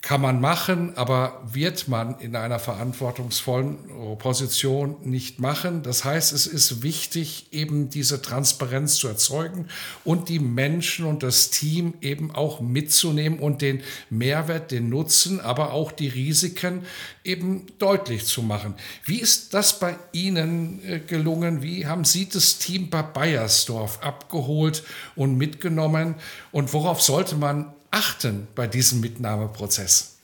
kann 0.00 0.20
man 0.20 0.40
machen, 0.40 0.96
aber 0.96 1.42
wird 1.52 1.88
man 1.88 2.20
in 2.20 2.36
einer 2.36 2.60
verantwortungsvollen 2.60 4.16
Position 4.18 4.96
nicht 5.02 5.40
machen. 5.40 5.82
Das 5.82 6.04
heißt, 6.04 6.32
es 6.32 6.46
ist 6.46 6.84
wichtig, 6.84 7.48
eben 7.50 7.90
diese 7.90 8.22
Transparenz 8.22 8.94
zu 8.94 9.08
erzeugen 9.08 9.66
und 10.04 10.28
die 10.28 10.38
Menschen 10.38 11.04
und 11.04 11.24
das 11.24 11.50
Team 11.50 11.94
eben 12.00 12.30
auch 12.32 12.60
mitzunehmen 12.60 13.40
und 13.40 13.60
den 13.60 13.82
Mehrwert, 14.08 14.70
den 14.70 14.88
Nutzen, 14.88 15.40
aber 15.40 15.72
auch 15.72 15.90
die 15.90 16.08
Risiken 16.08 16.82
eben 17.24 17.66
deutlich 17.78 18.24
zu 18.24 18.42
machen. 18.42 18.74
Wie 19.04 19.18
ist 19.18 19.52
das 19.52 19.80
bei 19.80 19.96
Ihnen 20.12 20.80
äh, 20.84 21.00
gelungen? 21.00 21.60
Wie 21.60 21.86
haben 21.86 22.04
Sie 22.04 22.28
das 22.28 22.58
Team 22.58 22.88
bei 22.88 23.02
Bayersdorf 23.02 23.98
abgeholt 24.00 24.84
und 25.16 25.36
mitgenommen? 25.36 26.14
Und 26.52 26.72
worauf 26.72 27.02
sollte 27.02 27.34
man 27.34 27.74
achten 27.90 28.48
bei 28.54 28.66
diesem 28.66 29.00
Mitnahmeprozess? 29.00 30.18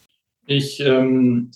Ich 0.46 0.80
ähm, 0.80 1.50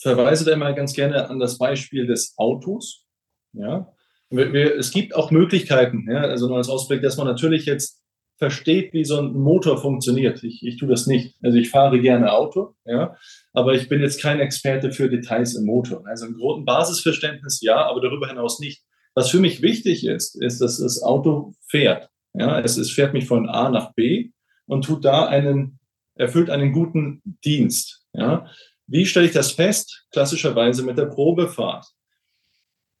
verweise 0.00 0.44
da 0.44 0.56
mal 0.56 0.74
ganz 0.74 0.92
gerne 0.92 1.28
an 1.28 1.38
das 1.38 1.58
Beispiel 1.58 2.06
des 2.06 2.34
Autos. 2.36 3.04
Ja? 3.52 3.92
Wir, 4.30 4.52
wir, 4.52 4.76
es 4.76 4.90
gibt 4.90 5.14
auch 5.14 5.30
Möglichkeiten, 5.30 6.06
ja? 6.10 6.22
also 6.22 6.48
nur 6.48 6.58
als 6.58 6.68
Ausblick, 6.68 7.02
dass 7.02 7.16
man 7.16 7.26
natürlich 7.26 7.66
jetzt 7.66 8.02
versteht, 8.38 8.92
wie 8.92 9.04
so 9.04 9.18
ein 9.18 9.32
Motor 9.32 9.78
funktioniert. 9.78 10.42
Ich, 10.44 10.64
ich 10.64 10.76
tue 10.76 10.88
das 10.88 11.06
nicht. 11.06 11.36
Also 11.42 11.56
ich 11.56 11.70
fahre 11.70 12.00
gerne 12.00 12.32
Auto, 12.32 12.74
ja, 12.84 13.16
aber 13.52 13.74
ich 13.74 13.88
bin 13.88 14.02
jetzt 14.02 14.20
kein 14.20 14.40
Experte 14.40 14.92
für 14.92 15.08
Details 15.08 15.54
im 15.54 15.64
Motor. 15.64 16.06
Also 16.06 16.26
ein 16.26 16.34
großen 16.34 16.64
Basisverständnis 16.64 17.62
ja, 17.62 17.86
aber 17.86 18.00
darüber 18.00 18.28
hinaus 18.28 18.60
nicht. 18.60 18.82
Was 19.14 19.30
für 19.30 19.40
mich 19.40 19.62
wichtig 19.62 20.04
ist, 20.04 20.34
ist, 20.34 20.60
dass 20.60 20.78
das 20.78 21.02
Auto 21.02 21.54
fährt. 21.66 22.10
Ja, 22.34 22.60
es, 22.60 22.76
es 22.76 22.90
fährt 22.90 23.14
mich 23.14 23.26
von 23.26 23.48
A 23.48 23.70
nach 23.70 23.94
B 23.94 24.30
und 24.66 24.84
tut 24.84 25.04
da 25.04 25.26
einen, 25.26 25.78
erfüllt 26.14 26.50
einen 26.50 26.72
guten 26.72 27.22
Dienst. 27.44 28.04
Ja? 28.12 28.46
Wie 28.86 29.06
stelle 29.06 29.26
ich 29.26 29.32
das 29.32 29.52
fest? 29.52 30.06
Klassischerweise 30.12 30.84
mit 30.84 30.98
der 30.98 31.06
Probefahrt. 31.06 31.86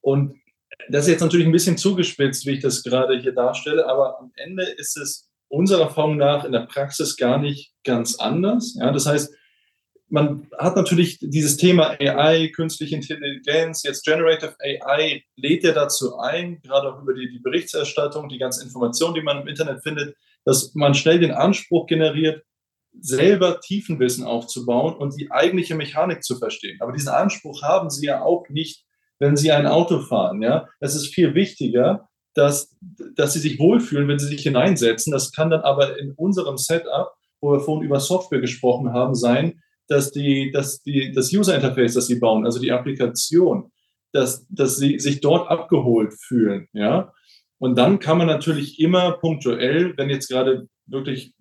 Und 0.00 0.40
Das 0.88 1.04
ist 1.04 1.12
jetzt 1.12 1.20
natürlich 1.22 1.46
ein 1.46 1.52
bisschen 1.52 1.78
zugespitzt, 1.78 2.46
wie 2.46 2.52
ich 2.52 2.60
das 2.60 2.82
gerade 2.82 3.18
hier 3.18 3.32
darstelle, 3.32 3.88
aber 3.88 4.18
am 4.18 4.32
Ende 4.36 4.64
ist 4.64 4.96
es 4.96 5.30
unserer 5.48 5.82
Erfahrung 5.82 6.16
nach 6.16 6.44
in 6.44 6.52
der 6.52 6.66
Praxis 6.66 7.16
gar 7.16 7.38
nicht 7.38 7.72
ganz 7.84 8.16
anders. 8.18 8.76
Ja, 8.78 8.90
das 8.92 9.06
heißt, 9.06 9.32
man 10.08 10.48
hat 10.58 10.76
natürlich 10.76 11.18
dieses 11.20 11.56
Thema 11.56 11.96
AI, 12.00 12.48
künstliche 12.54 12.94
Intelligenz, 12.94 13.82
jetzt 13.82 14.04
Generative 14.04 14.54
AI 14.60 15.24
lädt 15.36 15.64
ja 15.64 15.72
dazu 15.72 16.18
ein, 16.18 16.60
gerade 16.62 16.92
auch 16.92 17.02
über 17.02 17.14
die, 17.14 17.28
die 17.30 17.40
Berichterstattung, 17.40 18.28
die 18.28 18.38
ganzen 18.38 18.64
Informationen, 18.64 19.14
die 19.14 19.22
man 19.22 19.42
im 19.42 19.48
Internet 19.48 19.82
findet, 19.82 20.16
dass 20.46 20.74
man 20.74 20.94
schnell 20.94 21.18
den 21.18 21.32
Anspruch 21.32 21.86
generiert, 21.86 22.42
selber 22.98 23.60
Tiefenwissen 23.60 24.24
aufzubauen 24.24 24.94
und 24.94 25.20
die 25.20 25.30
eigentliche 25.30 25.74
Mechanik 25.74 26.22
zu 26.22 26.38
verstehen. 26.38 26.78
Aber 26.80 26.92
diesen 26.92 27.10
Anspruch 27.10 27.62
haben 27.62 27.90
sie 27.90 28.06
ja 28.06 28.22
auch 28.22 28.48
nicht, 28.48 28.84
wenn 29.18 29.36
sie 29.36 29.52
ein 29.52 29.66
Auto 29.66 30.00
fahren. 30.00 30.40
Ja, 30.40 30.68
es 30.80 30.94
ist 30.94 31.14
viel 31.14 31.34
wichtiger, 31.34 32.08
dass, 32.34 32.74
dass 33.16 33.32
sie 33.32 33.40
sich 33.40 33.58
wohlfühlen, 33.58 34.08
wenn 34.08 34.18
sie 34.18 34.28
sich 34.28 34.42
hineinsetzen. 34.42 35.12
Das 35.12 35.32
kann 35.32 35.50
dann 35.50 35.62
aber 35.62 35.98
in 35.98 36.12
unserem 36.12 36.56
Setup, 36.56 37.12
wo 37.40 37.52
wir 37.52 37.60
vorhin 37.60 37.84
über 37.84 38.00
Software 38.00 38.40
gesprochen 38.40 38.92
haben, 38.92 39.14
sein, 39.14 39.60
dass, 39.88 40.10
die, 40.12 40.50
dass 40.52 40.82
die, 40.82 41.12
das 41.12 41.32
User 41.32 41.54
Interface, 41.54 41.94
das 41.94 42.06
sie 42.06 42.18
bauen, 42.18 42.44
also 42.44 42.60
die 42.60 42.72
Applikation, 42.72 43.72
dass, 44.12 44.46
dass 44.48 44.76
sie 44.76 44.98
sich 44.98 45.20
dort 45.20 45.50
abgeholt 45.50 46.14
fühlen. 46.14 46.68
Ja? 46.72 47.12
Und 47.58 47.76
dann 47.76 47.98
kann 47.98 48.18
man 48.18 48.26
natürlich 48.26 48.78
immer 48.80 49.12
punktuell, 49.12 49.96
wenn 49.96 50.10
jetzt 50.10 50.28
gerade 50.28 50.68
wirklich 50.86 51.32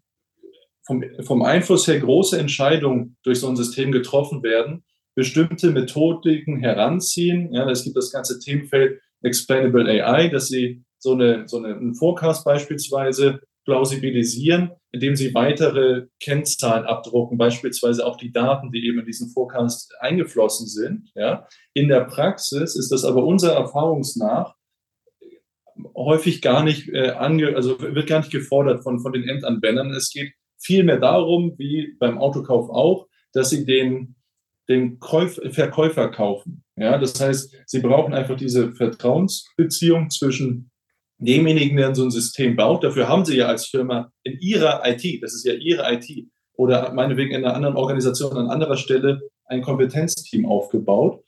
vom, 0.85 1.03
vom 1.23 1.41
Einfluss 1.41 1.87
her 1.87 1.99
große 1.99 2.37
Entscheidungen 2.37 3.17
durch 3.23 3.39
so 3.39 3.47
ein 3.47 3.55
System 3.55 3.91
getroffen 3.91 4.43
werden, 4.43 4.83
bestimmte 5.15 5.71
Methodiken 5.71 6.59
heranziehen. 6.59 7.53
Ja, 7.53 7.69
es 7.69 7.83
gibt 7.83 7.97
das 7.97 8.11
ganze 8.11 8.39
Themenfeld 8.39 9.01
Explainable 9.23 9.89
AI, 9.89 10.27
dass 10.27 10.47
sie 10.47 10.83
so 10.99 11.13
eine, 11.13 11.47
so 11.47 11.57
eine, 11.57 11.75
einen 11.75 11.95
Forecast 11.95 12.45
beispielsweise 12.45 13.39
plausibilisieren, 13.65 14.71
indem 14.91 15.15
sie 15.15 15.33
weitere 15.33 16.05
Kennzahlen 16.19 16.85
abdrucken, 16.85 17.37
beispielsweise 17.37 18.05
auch 18.05 18.17
die 18.17 18.31
Daten, 18.31 18.71
die 18.71 18.85
eben 18.85 18.99
in 18.99 19.05
diesen 19.05 19.29
Forecast 19.29 19.93
eingeflossen 19.99 20.67
sind. 20.67 21.09
Ja. 21.15 21.47
In 21.73 21.87
der 21.87 22.01
Praxis 22.01 22.75
ist 22.75 22.91
das 22.91 23.03
aber 23.03 23.25
unserer 23.25 23.55
Erfahrungsnach 23.55 24.54
häufig 25.95 26.41
gar 26.41 26.63
nicht 26.63 26.89
äh, 26.89 27.09
ange, 27.09 27.55
also 27.55 27.79
wird 27.79 28.07
gar 28.07 28.19
nicht 28.19 28.31
gefordert 28.31 28.83
von, 28.83 28.99
von 28.99 29.13
den 29.13 29.27
Endanwendern. 29.27 29.91
Es 29.91 30.09
geht 30.09 30.33
vielmehr 30.57 30.99
darum, 30.99 31.53
wie 31.57 31.95
beim 31.99 32.17
Autokauf 32.17 32.69
auch, 32.69 33.07
dass 33.33 33.49
sie 33.49 33.65
den, 33.65 34.15
den 34.69 34.99
Käuf, 34.99 35.39
Verkäufer 35.51 36.09
kaufen. 36.09 36.63
Ja, 36.77 36.97
das 36.97 37.19
heißt, 37.19 37.55
sie 37.65 37.79
brauchen 37.79 38.13
einfach 38.13 38.35
diese 38.35 38.73
Vertrauensbeziehung 38.73 40.09
zwischen 40.09 40.71
demjenigen, 41.17 41.77
der 41.77 41.95
so 41.95 42.03
ein 42.03 42.11
System 42.11 42.55
baut. 42.55 42.83
Dafür 42.83 43.07
haben 43.07 43.25
sie 43.25 43.37
ja 43.37 43.47
als 43.47 43.67
Firma 43.67 44.11
in 44.23 44.37
ihrer 44.39 44.81
IT, 44.85 45.23
das 45.23 45.33
ist 45.33 45.45
ja 45.45 45.53
ihre 45.53 45.93
IT, 45.93 46.27
oder 46.57 46.93
meinetwegen 46.93 47.31
in 47.31 47.45
einer 47.45 47.53
anderen 47.53 47.75
Organisation 47.75 48.35
an 48.37 48.49
anderer 48.49 48.77
Stelle 48.77 49.21
ein 49.45 49.61
Kompetenzteam 49.61 50.45
aufgebaut, 50.45 51.23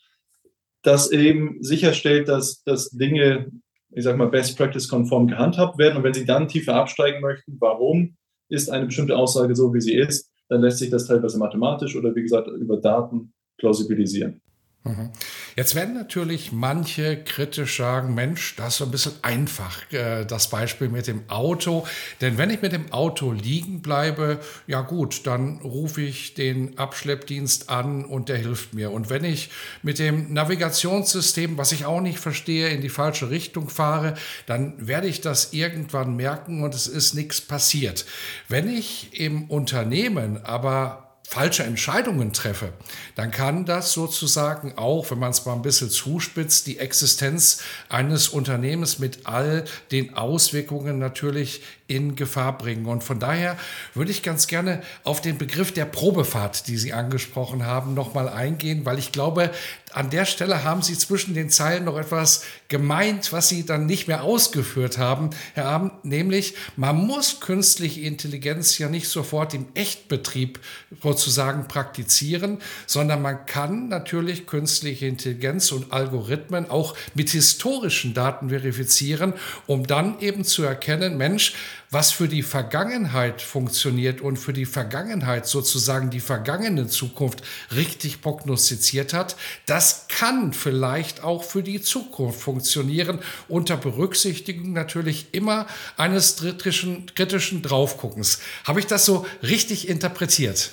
das 0.83 1.12
eben 1.12 1.62
sicherstellt, 1.62 2.27
dass, 2.27 2.63
dass 2.63 2.89
Dinge, 2.89 3.51
ich 3.91 4.04
sag 4.04 4.17
mal, 4.17 4.28
Best 4.28 4.58
Practice 4.58 4.88
konform 4.88 5.28
gehandhabt 5.28 5.78
werden. 5.78 5.97
Und 5.97 6.04
wenn 6.04 6.13
Sie 6.13 6.26
dann 6.26 6.47
tiefer 6.47 6.76
absteigen 6.76 7.21
möchten, 7.21 7.58
warum 7.60 8.15
ist 8.50 8.69
eine 8.69 8.86
bestimmte 8.86 9.17
Aussage 9.17 9.56
so, 9.56 9.73
wie 9.73 9.82
sie 9.82 9.95
ist, 9.95 10.32
dann 10.50 10.62
lässt 10.62 10.80
sich 10.80 10.89
das 10.89 11.06
teilweise 11.06 11.38
mathematisch 11.38 11.95
oder 11.95 12.15
wie 12.15 12.21
gesagt 12.21 12.47
über 12.47 12.78
Daten 12.78 13.34
plausibilisieren. 13.58 14.41
Mhm. 14.84 15.10
Jetzt 15.57 15.73
werden 15.73 15.95
natürlich 15.95 16.51
manche 16.51 17.17
kritisch 17.17 17.77
sagen, 17.77 18.13
Mensch, 18.13 18.55
das 18.57 18.73
ist 18.73 18.77
so 18.77 18.83
ein 18.83 18.91
bisschen 18.91 19.13
einfach, 19.23 19.91
äh, 19.91 20.23
das 20.23 20.51
Beispiel 20.51 20.87
mit 20.87 21.07
dem 21.07 21.27
Auto. 21.31 21.87
Denn 22.21 22.37
wenn 22.37 22.51
ich 22.51 22.61
mit 22.61 22.73
dem 22.73 22.91
Auto 22.91 23.31
liegen 23.31 23.81
bleibe, 23.81 24.39
ja 24.67 24.81
gut, 24.81 25.25
dann 25.25 25.57
rufe 25.63 26.03
ich 26.03 26.35
den 26.35 26.77
Abschleppdienst 26.77 27.71
an 27.71 28.05
und 28.05 28.29
der 28.29 28.37
hilft 28.37 28.75
mir. 28.75 28.91
Und 28.91 29.09
wenn 29.09 29.23
ich 29.23 29.49
mit 29.81 29.97
dem 29.97 30.31
Navigationssystem, 30.31 31.57
was 31.57 31.71
ich 31.71 31.87
auch 31.87 32.01
nicht 32.01 32.19
verstehe, 32.19 32.67
in 32.67 32.81
die 32.81 32.89
falsche 32.89 33.31
Richtung 33.31 33.67
fahre, 33.67 34.13
dann 34.45 34.75
werde 34.77 35.07
ich 35.07 35.21
das 35.21 35.53
irgendwann 35.53 36.15
merken 36.15 36.61
und 36.61 36.75
es 36.75 36.85
ist 36.85 37.15
nichts 37.15 37.41
passiert. 37.41 38.05
Wenn 38.47 38.69
ich 38.69 39.19
im 39.19 39.49
Unternehmen 39.49 40.37
aber 40.45 41.06
falsche 41.29 41.63
Entscheidungen 41.63 42.31
treffe, 42.31 42.71
dann 43.15 43.31
kann 43.31 43.65
das 43.65 43.91
sozusagen 43.91 44.77
auch, 44.77 45.11
wenn 45.11 45.19
man 45.19 45.31
es 45.31 45.45
mal 45.45 45.53
ein 45.53 45.61
bisschen 45.61 45.89
zuspitzt, 45.89 46.67
die 46.67 46.79
Existenz 46.79 47.63
eines 47.89 48.29
Unternehmens 48.29 48.97
mit 48.97 49.27
all 49.27 49.65
den 49.91 50.13
Auswirkungen 50.13 50.99
natürlich 50.99 51.63
in 51.88 52.15
Gefahr 52.15 52.58
bringen. 52.58 52.86
Und 52.86 53.04
von 53.04 53.19
daher 53.19 53.58
würde 53.93 54.12
ich 54.12 54.23
ganz 54.23 54.47
gerne 54.47 54.82
auf 55.04 55.21
den 55.21 55.38
Begriff 55.38 55.71
der 55.71 55.86
Probefahrt, 55.86 56.67
die 56.67 56.78
Sie 56.78 56.93
angesprochen 56.93 57.65
haben, 57.65 57.93
nochmal 57.93 58.30
eingehen, 58.30 58.86
weil 58.86 59.00
ich 59.00 59.12
glaube, 59.12 59.52
an 59.93 60.10
der 60.10 60.26
Stelle 60.26 60.63
haben 60.63 60.82
Sie 60.82 60.97
zwischen 60.97 61.34
den 61.34 61.50
Zeilen 61.50 61.86
noch 61.86 61.97
etwas 61.97 62.43
gemeint, 62.67 63.32
was 63.32 63.47
Sie 63.47 63.65
dann 63.65 63.86
nicht 63.86 64.08
mehr 64.08 64.23
ausgeführt 64.23 64.97
haben, 64.97 65.30
Herr 65.54 65.65
Abend, 65.65 66.04
nämlich 66.04 66.56
man 66.76 66.97
muss 67.08 67.39
künstliche 67.39 68.02
Intelligenz 68.02 68.78
ja 68.78 68.89
nicht 68.89 69.08
sofort 69.08 69.54
im 69.54 69.65
Echtbetrieb 69.73 70.60
sozusagen 71.02 71.67
praktizieren, 71.67 72.60
sondern 72.86 73.21
man 73.21 73.45
kann 73.45 73.88
natürlich 73.88 74.45
künstliche 74.45 75.08
Intelligenz 75.08 75.71
und 75.71 75.91
Algorithmen 75.93 76.69
auch 76.69 76.95
mit 77.13 77.30
historischen 77.30 78.13
Daten 78.13 78.50
verifizieren, 78.50 79.34
um 79.67 79.88
dann 79.88 80.19
eben 80.19 80.43
zu 80.43 80.63
erkennen, 80.63 81.17
Mensch, 81.17 81.54
was 81.91 82.12
für 82.12 82.28
die 82.28 82.43
Vergangenheit 82.43 83.41
funktioniert 83.41 84.21
und 84.21 84.38
für 84.38 84.54
die 84.54 84.65
Vergangenheit 84.65 85.45
sozusagen 85.45 86.10
die 86.10 86.19
vergangene 86.19 86.88
Zukunft 86.88 87.41
richtig 87.76 88.21
prognostiziert 88.21 89.13
hat, 89.13 89.36
das 89.65 90.08
kann 90.10 90.54
vielleicht 90.54 91.23
auch 91.23 91.43
für 91.43 91.63
die 91.63 91.82
Zukunft 91.82 92.41
funktionieren, 92.41 93.19
unter 93.47 93.78
Berücksichtigung 93.78 94.73
natürlich 94.73 95.28
immer 95.34 95.67
eines 95.95 96.38
kritischen, 96.38 97.06
kritischen 97.15 97.62
Draufguckens. 97.62 98.39
Habe 98.65 98.80
ich 98.80 98.88
das 98.88 99.06
so 99.06 99.26
richtig 99.41 99.88
interpretiert? 99.88 100.71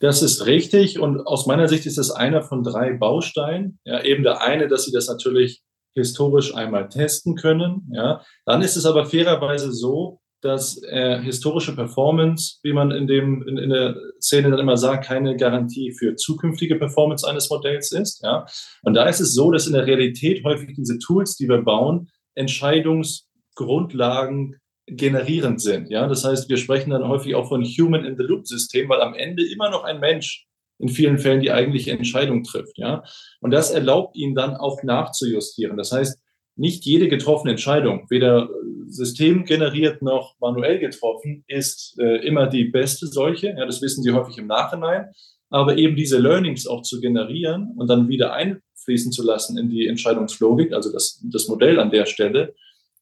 Das 0.00 0.22
ist 0.22 0.44
richtig 0.44 0.98
und 0.98 1.26
aus 1.26 1.46
meiner 1.46 1.68
Sicht 1.68 1.86
ist 1.86 1.98
es 1.98 2.10
einer 2.10 2.42
von 2.42 2.62
drei 2.62 2.92
Bausteinen. 2.92 3.78
Ja, 3.84 4.02
eben 4.02 4.22
der 4.22 4.42
eine, 4.42 4.68
dass 4.68 4.84
Sie 4.84 4.92
das 4.92 5.08
natürlich 5.08 5.62
historisch 5.94 6.54
einmal 6.54 6.88
testen 6.88 7.36
können. 7.36 7.88
Ja. 7.92 8.22
Dann 8.44 8.62
ist 8.62 8.76
es 8.76 8.84
aber 8.84 9.06
fairerweise 9.06 9.72
so, 9.72 10.20
dass 10.44 10.82
äh, 10.82 11.22
historische 11.22 11.74
Performance, 11.74 12.58
wie 12.62 12.74
man 12.74 12.90
in, 12.90 13.06
dem, 13.06 13.48
in, 13.48 13.56
in, 13.56 13.70
der 13.70 13.96
Szene 14.20 14.50
dann 14.50 14.60
immer 14.60 14.76
sagt, 14.76 15.06
keine 15.06 15.36
Garantie 15.36 15.92
für 15.92 16.16
zukünftige 16.16 16.76
Performance 16.76 17.26
eines 17.26 17.48
Modells 17.48 17.92
ist. 17.92 18.22
Ja? 18.22 18.44
Und 18.82 18.92
da 18.94 19.08
ist 19.08 19.20
es 19.20 19.32
so, 19.34 19.50
dass 19.50 19.66
in 19.66 19.72
der 19.72 19.86
Realität 19.86 20.44
häufig 20.44 20.74
diese 20.76 20.98
Tools, 20.98 21.36
die 21.36 21.48
wir 21.48 21.62
bauen, 21.62 22.10
Entscheidungsgrundlagen 22.34 24.56
generierend 24.86 25.62
sind. 25.62 25.88
Ja? 25.90 26.06
Das 26.06 26.24
heißt, 26.24 26.50
wir 26.50 26.58
sprechen 26.58 26.90
dann 26.90 27.08
häufig 27.08 27.34
auch 27.34 27.48
von 27.48 27.64
Human-in-the-Loop-System, 27.64 28.90
weil 28.90 29.00
am 29.00 29.14
Ende 29.14 29.46
immer 29.46 29.70
noch 29.70 29.84
ein 29.84 29.98
Mensch 29.98 30.46
in 30.78 30.88
vielen 30.88 31.18
Fällen 31.18 31.40
die 31.40 31.52
eigentliche 31.52 31.92
Entscheidung 31.92 32.42
trifft. 32.42 32.76
Ja? 32.76 33.02
Und 33.40 33.52
das 33.52 33.70
erlaubt 33.70 34.14
ihnen 34.16 34.34
dann 34.34 34.56
auch 34.56 34.82
nachzujustieren. 34.82 35.78
Das 35.78 35.92
heißt, 35.92 36.18
nicht 36.56 36.84
jede 36.84 37.08
getroffene 37.08 37.52
Entscheidung, 37.52 38.06
weder 38.10 38.48
systemgeneriert 38.86 40.02
noch 40.02 40.36
manuell 40.40 40.78
getroffen, 40.78 41.44
ist 41.48 41.96
äh, 41.98 42.26
immer 42.26 42.46
die 42.46 42.64
beste 42.64 43.06
solche. 43.06 43.48
Ja, 43.48 43.66
das 43.66 43.82
wissen 43.82 44.02
Sie 44.02 44.12
häufig 44.12 44.38
im 44.38 44.46
Nachhinein. 44.46 45.06
Aber 45.50 45.76
eben 45.76 45.96
diese 45.96 46.18
Learnings 46.18 46.66
auch 46.66 46.82
zu 46.82 47.00
generieren 47.00 47.74
und 47.76 47.88
dann 47.88 48.08
wieder 48.08 48.32
einfließen 48.32 49.12
zu 49.12 49.24
lassen 49.24 49.58
in 49.58 49.68
die 49.68 49.86
Entscheidungslogik, 49.86 50.72
also 50.72 50.92
das, 50.92 51.20
das 51.30 51.48
Modell 51.48 51.78
an 51.78 51.90
der 51.90 52.06
Stelle, 52.06 52.54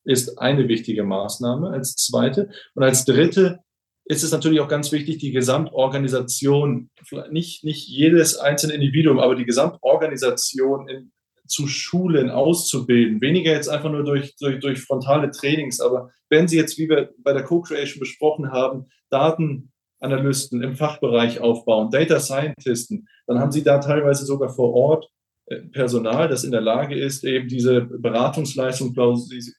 ist 0.04 0.38
eine 0.38 0.68
wichtige 0.68 1.04
Maßnahme 1.04 1.70
als 1.70 1.94
zweite. 1.94 2.50
Und 2.74 2.82
als 2.82 3.04
dritte 3.04 3.60
ist 4.04 4.22
es 4.22 4.32
natürlich 4.32 4.60
auch 4.60 4.68
ganz 4.68 4.90
wichtig, 4.92 5.18
die 5.18 5.30
Gesamtorganisation, 5.30 6.90
nicht, 7.30 7.64
nicht 7.64 7.88
jedes 7.88 8.36
einzelne 8.36 8.74
Individuum, 8.74 9.20
aber 9.20 9.36
die 9.36 9.44
Gesamtorganisation 9.44 10.88
in, 10.88 11.12
zu 11.52 11.66
schulen, 11.66 12.30
auszubilden. 12.30 13.20
Weniger 13.20 13.52
jetzt 13.52 13.68
einfach 13.68 13.90
nur 13.90 14.04
durch, 14.04 14.34
durch, 14.36 14.58
durch 14.60 14.80
frontale 14.80 15.30
Trainings, 15.30 15.80
aber 15.80 16.10
wenn 16.30 16.48
Sie 16.48 16.56
jetzt, 16.56 16.78
wie 16.78 16.88
wir 16.88 17.10
bei 17.18 17.32
der 17.32 17.44
Co-Creation 17.44 18.00
besprochen 18.00 18.50
haben, 18.50 18.86
Datenanalysten 19.10 20.62
im 20.62 20.76
Fachbereich 20.76 21.40
aufbauen, 21.40 21.90
Data 21.90 22.18
Scientisten, 22.20 23.06
dann 23.26 23.38
haben 23.38 23.52
Sie 23.52 23.62
da 23.62 23.78
teilweise 23.78 24.24
sogar 24.24 24.48
vor 24.48 24.72
Ort 24.72 25.08
äh, 25.46 25.60
Personal, 25.60 26.28
das 26.28 26.44
in 26.44 26.50
der 26.50 26.62
Lage 26.62 26.98
ist, 26.98 27.24
eben 27.24 27.48
diese 27.48 27.82
Beratungsleistung, 27.82 28.94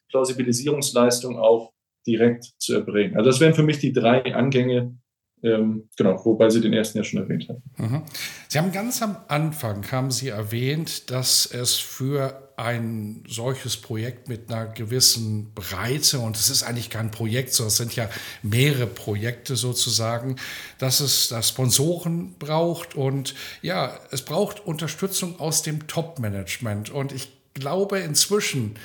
Plausibilisierungsleistung 0.09 1.37
auch 1.37 1.71
direkt 2.07 2.51
zu 2.57 2.73
erbringen. 2.73 3.15
Also 3.15 3.29
das 3.29 3.39
wären 3.39 3.53
für 3.53 3.63
mich 3.63 3.79
die 3.79 3.93
drei 3.93 4.33
Angänge, 4.33 4.97
Ähm, 5.43 5.89
genau, 5.97 6.23
wobei 6.23 6.49
Sie 6.49 6.61
den 6.61 6.71
ersten 6.71 6.97
ja 6.97 7.03
schon 7.03 7.21
erwähnt 7.21 7.49
haben. 7.49 7.61
Mhm. 7.77 8.03
Sie 8.47 8.57
haben 8.57 8.71
ganz 8.71 9.01
am 9.01 9.17
Anfang, 9.27 9.91
haben 9.91 10.09
Sie 10.09 10.29
erwähnt, 10.29 11.11
dass 11.11 11.45
es 11.45 11.75
für 11.75 12.53
ein 12.55 13.23
solches 13.27 13.77
Projekt 13.77 14.29
mit 14.29 14.49
einer 14.49 14.67
gewissen 14.67 15.53
Breite, 15.53 16.19
und 16.19 16.37
es 16.37 16.49
ist 16.49 16.63
eigentlich 16.63 16.89
kein 16.89 17.11
Projekt, 17.11 17.53
sondern 17.53 17.69
es 17.69 17.77
sind 17.77 17.95
ja 17.95 18.09
mehrere 18.41 18.87
Projekte 18.87 19.55
sozusagen, 19.55 20.37
dass 20.77 20.99
es 20.99 21.29
da 21.29 21.41
Sponsoren 21.41 22.35
braucht 22.39 22.95
und 22.95 23.35
ja, 23.61 23.99
es 24.11 24.23
braucht 24.23 24.65
Unterstützung 24.65 25.39
aus 25.39 25.63
dem 25.63 25.87
Top-Management. 25.87 26.89
Und 26.89 27.11
ich 27.11 27.31
glaube 27.53 27.99
inzwischen, 27.99 28.75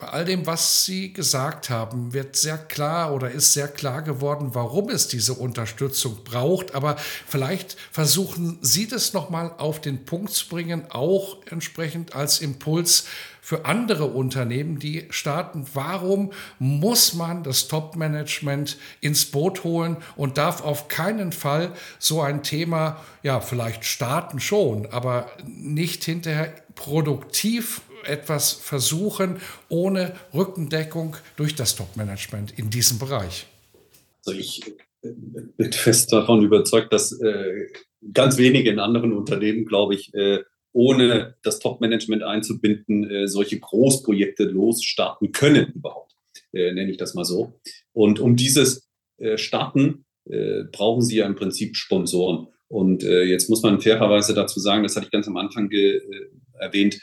bei 0.00 0.08
all 0.08 0.24
dem, 0.24 0.46
was 0.46 0.86
Sie 0.86 1.12
gesagt 1.12 1.68
haben, 1.68 2.14
wird 2.14 2.34
sehr 2.34 2.56
klar 2.56 3.12
oder 3.14 3.30
ist 3.30 3.52
sehr 3.52 3.68
klar 3.68 4.00
geworden, 4.00 4.50
warum 4.54 4.88
es 4.88 5.08
diese 5.08 5.34
Unterstützung 5.34 6.24
braucht. 6.24 6.74
Aber 6.74 6.96
vielleicht 6.96 7.76
versuchen 7.92 8.58
Sie 8.62 8.88
das 8.88 9.12
nochmal 9.12 9.52
auf 9.58 9.80
den 9.80 10.06
Punkt 10.06 10.32
zu 10.32 10.48
bringen, 10.48 10.86
auch 10.88 11.36
entsprechend 11.50 12.14
als 12.14 12.40
Impuls 12.40 13.04
für 13.42 13.66
andere 13.66 14.06
Unternehmen, 14.06 14.78
die 14.78 15.06
starten. 15.10 15.66
Warum 15.74 16.32
muss 16.58 17.14
man 17.14 17.42
das 17.42 17.68
Top-Management 17.68 18.78
ins 19.00 19.26
Boot 19.26 19.64
holen 19.64 19.96
und 20.16 20.38
darf 20.38 20.62
auf 20.62 20.88
keinen 20.88 21.32
Fall 21.32 21.72
so 21.98 22.22
ein 22.22 22.42
Thema, 22.42 23.00
ja, 23.22 23.40
vielleicht 23.40 23.84
starten 23.84 24.40
schon, 24.40 24.86
aber 24.86 25.30
nicht 25.46 26.04
hinterher 26.04 26.54
produktiv 26.74 27.82
etwas 28.04 28.52
versuchen 28.52 29.40
ohne 29.68 30.14
Rückendeckung 30.34 31.16
durch 31.36 31.54
das 31.54 31.76
Top-Management 31.76 32.58
in 32.58 32.70
diesem 32.70 32.98
Bereich? 32.98 33.46
Also 34.26 34.38
ich 34.38 34.66
äh, 35.02 35.10
bin 35.56 35.72
fest 35.72 36.12
davon 36.12 36.42
überzeugt, 36.42 36.92
dass 36.92 37.12
äh, 37.20 37.66
ganz 38.12 38.38
wenige 38.38 38.70
in 38.70 38.78
anderen 38.78 39.12
Unternehmen, 39.12 39.64
glaube 39.64 39.94
ich, 39.94 40.12
äh, 40.14 40.40
ohne 40.72 41.36
das 41.42 41.58
Top-Management 41.58 42.22
einzubinden, 42.22 43.08
äh, 43.10 43.28
solche 43.28 43.58
Großprojekte 43.58 44.44
losstarten 44.44 45.32
können 45.32 45.72
überhaupt, 45.74 46.14
äh, 46.52 46.72
nenne 46.72 46.90
ich 46.90 46.96
das 46.96 47.14
mal 47.14 47.24
so. 47.24 47.60
Und 47.92 48.20
um 48.20 48.36
dieses 48.36 48.88
äh, 49.18 49.36
Starten 49.36 50.04
brauchen 50.70 51.02
sie 51.02 51.16
ja 51.16 51.26
im 51.26 51.34
Prinzip 51.34 51.76
Sponsoren. 51.76 52.46
Und 52.68 53.02
jetzt 53.02 53.48
muss 53.48 53.62
man 53.62 53.80
fairerweise 53.80 54.32
dazu 54.32 54.60
sagen, 54.60 54.84
das 54.84 54.94
hatte 54.94 55.06
ich 55.06 55.10
ganz 55.10 55.26
am 55.26 55.36
Anfang 55.38 55.70
erwähnt, 56.60 57.00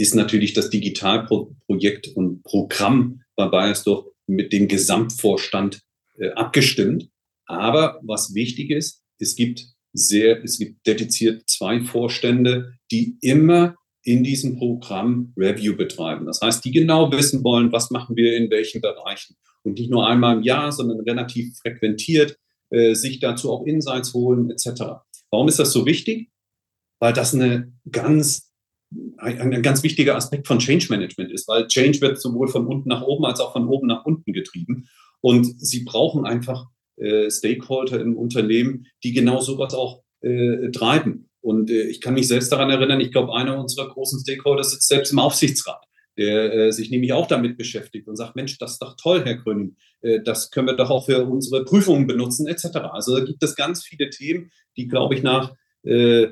ist 0.00 0.14
natürlich 0.14 0.54
das 0.54 0.70
Digitalprojekt 0.70 2.08
und 2.08 2.42
Programm 2.42 3.20
bei 3.36 3.46
Bayersdorf 3.46 4.06
mit 4.26 4.50
dem 4.52 4.66
Gesamtvorstand 4.66 5.82
äh, 6.18 6.30
abgestimmt. 6.30 7.10
Aber 7.44 8.00
was 8.02 8.34
wichtig 8.34 8.70
ist, 8.70 9.02
es 9.18 9.36
gibt 9.36 9.66
sehr, 9.92 10.42
es 10.42 10.58
gibt 10.58 10.86
dediziert 10.86 11.42
zwei 11.50 11.82
Vorstände, 11.82 12.72
die 12.90 13.18
immer 13.20 13.74
in 14.02 14.24
diesem 14.24 14.56
Programm 14.56 15.34
Review 15.36 15.76
betreiben. 15.76 16.24
Das 16.24 16.40
heißt, 16.40 16.64
die 16.64 16.70
genau 16.70 17.12
wissen 17.12 17.44
wollen, 17.44 17.70
was 17.70 17.90
machen 17.90 18.16
wir 18.16 18.36
in 18.36 18.50
welchen 18.50 18.80
Bereichen. 18.80 19.36
Und 19.64 19.78
nicht 19.78 19.90
nur 19.90 20.06
einmal 20.06 20.38
im 20.38 20.42
Jahr, 20.42 20.72
sondern 20.72 21.00
relativ 21.00 21.58
frequentiert, 21.58 22.38
äh, 22.70 22.94
sich 22.94 23.20
dazu 23.20 23.52
auch 23.52 23.66
Insights 23.66 24.14
holen, 24.14 24.50
etc. 24.50 24.82
Warum 25.30 25.48
ist 25.48 25.58
das 25.58 25.72
so 25.72 25.84
wichtig? 25.84 26.30
Weil 27.00 27.12
das 27.12 27.34
eine 27.34 27.72
ganz 27.90 28.49
ein, 29.18 29.54
ein, 29.54 29.62
ganz 29.62 29.82
wichtiger 29.82 30.16
Aspekt 30.16 30.46
von 30.46 30.58
Change 30.58 30.86
Management 30.90 31.30
ist, 31.30 31.46
weil 31.48 31.66
Change 31.68 32.00
wird 32.00 32.20
sowohl 32.20 32.48
von 32.48 32.66
unten 32.66 32.88
nach 32.88 33.02
oben 33.02 33.24
als 33.24 33.40
auch 33.40 33.52
von 33.52 33.68
oben 33.68 33.86
nach 33.86 34.04
unten 34.04 34.32
getrieben. 34.32 34.88
Und 35.20 35.60
sie 35.60 35.84
brauchen 35.84 36.26
einfach 36.26 36.66
äh, 36.96 37.30
Stakeholder 37.30 38.00
im 38.00 38.16
Unternehmen, 38.16 38.86
die 39.04 39.12
genau 39.12 39.40
sowas 39.40 39.74
auch 39.74 40.02
äh, 40.22 40.70
treiben. 40.70 41.28
Und 41.40 41.70
äh, 41.70 41.84
ich 41.84 42.00
kann 42.00 42.14
mich 42.14 42.28
selbst 42.28 42.50
daran 42.52 42.70
erinnern, 42.70 43.00
ich 43.00 43.12
glaube, 43.12 43.34
einer 43.34 43.58
unserer 43.58 43.88
großen 43.88 44.20
Stakeholder 44.20 44.64
sitzt 44.64 44.88
selbst 44.88 45.12
im 45.12 45.18
Aufsichtsrat, 45.18 45.84
der 46.18 46.52
äh, 46.52 46.72
sich 46.72 46.90
nämlich 46.90 47.12
auch 47.12 47.26
damit 47.26 47.56
beschäftigt 47.56 48.08
und 48.08 48.16
sagt, 48.16 48.36
Mensch, 48.36 48.58
das 48.58 48.72
ist 48.72 48.82
doch 48.82 48.96
toll, 49.00 49.22
Herr 49.24 49.36
Gröning, 49.36 49.76
äh, 50.02 50.20
das 50.22 50.50
können 50.50 50.66
wir 50.66 50.76
doch 50.76 50.90
auch 50.90 51.06
für 51.06 51.24
unsere 51.24 51.64
Prüfungen 51.64 52.06
benutzen, 52.06 52.46
etc. 52.46 52.66
Also 52.92 53.16
da 53.16 53.24
gibt 53.24 53.42
es 53.42 53.56
ganz 53.56 53.84
viele 53.84 54.10
Themen, 54.10 54.50
die, 54.76 54.88
glaube 54.88 55.14
ich, 55.14 55.22
nach 55.22 55.54
äh, 55.84 56.28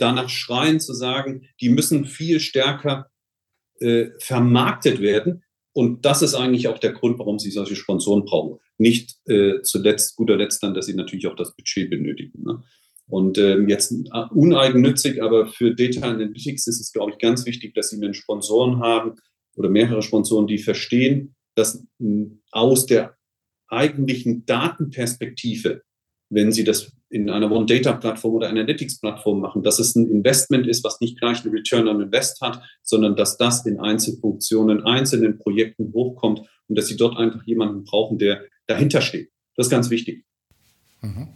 danach 0.00 0.28
schreien 0.28 0.80
zu 0.80 0.94
sagen, 0.94 1.48
die 1.60 1.68
müssen 1.68 2.04
viel 2.04 2.40
stärker 2.40 3.10
äh, 3.80 4.06
vermarktet 4.18 5.00
werden. 5.00 5.42
Und 5.72 6.04
das 6.04 6.22
ist 6.22 6.34
eigentlich 6.34 6.68
auch 6.68 6.78
der 6.78 6.92
Grund, 6.92 7.18
warum 7.18 7.38
sie 7.38 7.50
solche 7.50 7.76
Sponsoren 7.76 8.24
brauchen. 8.24 8.58
Nicht 8.78 9.16
äh, 9.26 9.60
zuletzt, 9.62 10.16
guter 10.16 10.36
Letzt 10.36 10.62
dann, 10.62 10.74
dass 10.74 10.86
sie 10.86 10.94
natürlich 10.94 11.26
auch 11.26 11.36
das 11.36 11.54
Budget 11.54 11.90
benötigen. 11.90 12.42
Ne? 12.44 12.62
Und 13.08 13.38
ähm, 13.38 13.68
jetzt 13.68 13.92
äh, 13.92 14.24
uneigennützig, 14.30 15.22
aber 15.22 15.48
für 15.48 15.74
Data 15.74 16.00
Analytics 16.08 16.66
ist 16.66 16.80
es, 16.80 16.92
glaube 16.92 17.12
ich, 17.12 17.18
ganz 17.18 17.44
wichtig, 17.44 17.74
dass 17.74 17.90
sie 17.90 17.96
einen 17.96 18.14
Sponsoren 18.14 18.80
haben 18.80 19.16
oder 19.54 19.68
mehrere 19.68 20.02
Sponsoren, 20.02 20.46
die 20.46 20.58
verstehen, 20.58 21.34
dass 21.54 21.84
aus 22.50 22.86
der 22.86 23.16
eigentlichen 23.68 24.46
Datenperspektive 24.46 25.82
wenn 26.30 26.52
Sie 26.52 26.64
das 26.64 26.92
in 27.16 27.30
einer 27.30 27.50
One-Data-Plattform 27.50 28.34
oder 28.34 28.50
Analytics-Plattform 28.50 29.40
machen, 29.40 29.62
dass 29.62 29.78
es 29.78 29.96
ein 29.96 30.06
Investment 30.10 30.66
ist, 30.66 30.84
was 30.84 31.00
nicht 31.00 31.18
gleich 31.18 31.42
einen 31.42 31.54
Return 31.54 31.88
on 31.88 32.02
Invest 32.02 32.42
hat, 32.42 32.62
sondern 32.82 33.16
dass 33.16 33.38
das 33.38 33.64
in 33.64 33.80
Einzelfunktionen, 33.80 34.84
einzelnen 34.84 35.38
Projekten 35.38 35.92
hochkommt 35.94 36.42
und 36.68 36.76
dass 36.76 36.88
Sie 36.88 36.96
dort 36.96 37.16
einfach 37.16 37.42
jemanden 37.44 37.84
brauchen, 37.84 38.18
der 38.18 38.44
dahinter 38.66 39.00
steht. 39.00 39.30
Das 39.56 39.66
ist 39.66 39.70
ganz 39.70 39.88
wichtig. 39.88 40.24
Mhm. 41.00 41.28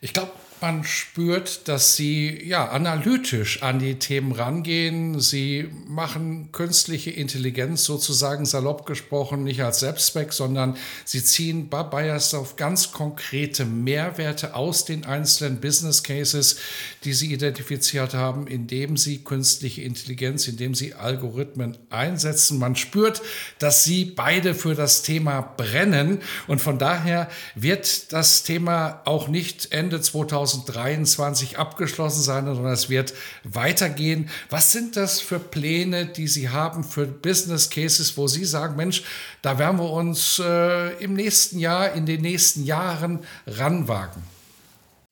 Ich 0.00 0.12
glaube, 0.12 0.30
man 0.60 0.84
spürt, 0.84 1.68
dass 1.68 1.96
sie 1.96 2.42
ja 2.44 2.68
analytisch 2.68 3.62
an 3.62 3.78
die 3.78 3.96
Themen 3.96 4.32
rangehen. 4.32 5.20
Sie 5.20 5.68
machen 5.86 6.50
künstliche 6.52 7.10
Intelligenz 7.10 7.84
sozusagen 7.84 8.44
salopp 8.44 8.86
gesprochen 8.86 9.44
nicht 9.44 9.62
als 9.62 9.80
Selbstzweck, 9.80 10.32
sondern 10.32 10.76
sie 11.04 11.22
ziehen 11.22 11.68
bei 11.68 11.82
Bayersdorf 11.82 12.56
ganz 12.56 12.92
konkrete 12.92 13.64
Mehrwerte 13.64 14.54
aus 14.54 14.84
den 14.84 15.04
einzelnen 15.04 15.60
Business 15.60 16.02
Cases, 16.02 16.58
die 17.04 17.12
sie 17.12 17.32
identifiziert 17.32 18.14
haben, 18.14 18.46
indem 18.46 18.96
sie 18.96 19.18
künstliche 19.18 19.82
Intelligenz, 19.82 20.48
indem 20.48 20.74
sie 20.74 20.94
Algorithmen 20.94 21.78
einsetzen. 21.90 22.58
Man 22.58 22.76
spürt, 22.76 23.22
dass 23.58 23.84
sie 23.84 24.04
beide 24.04 24.54
für 24.54 24.74
das 24.74 25.02
Thema 25.02 25.40
brennen 25.40 26.20
und 26.46 26.60
von 26.60 26.78
daher 26.78 27.28
wird 27.54 28.12
das 28.12 28.42
Thema 28.42 29.02
auch 29.04 29.28
nicht 29.28 29.72
Ende 29.72 30.00
2020 30.00 30.47
2023 30.48 31.58
abgeschlossen 31.58 32.22
sein, 32.22 32.46
sondern 32.46 32.72
es 32.72 32.90
wird 32.90 33.14
weitergehen. 33.44 34.28
Was 34.50 34.72
sind 34.72 34.96
das 34.96 35.20
für 35.20 35.38
Pläne, 35.38 36.06
die 36.06 36.26
Sie 36.26 36.48
haben 36.48 36.84
für 36.84 37.06
Business 37.06 37.70
Cases, 37.70 38.16
wo 38.16 38.26
Sie 38.26 38.44
sagen, 38.44 38.76
Mensch, 38.76 39.02
da 39.42 39.58
werden 39.58 39.78
wir 39.78 39.90
uns 39.90 40.42
äh, 40.44 41.02
im 41.02 41.14
nächsten 41.14 41.58
Jahr, 41.58 41.92
in 41.92 42.06
den 42.06 42.22
nächsten 42.22 42.64
Jahren 42.64 43.20
ranwagen? 43.46 44.22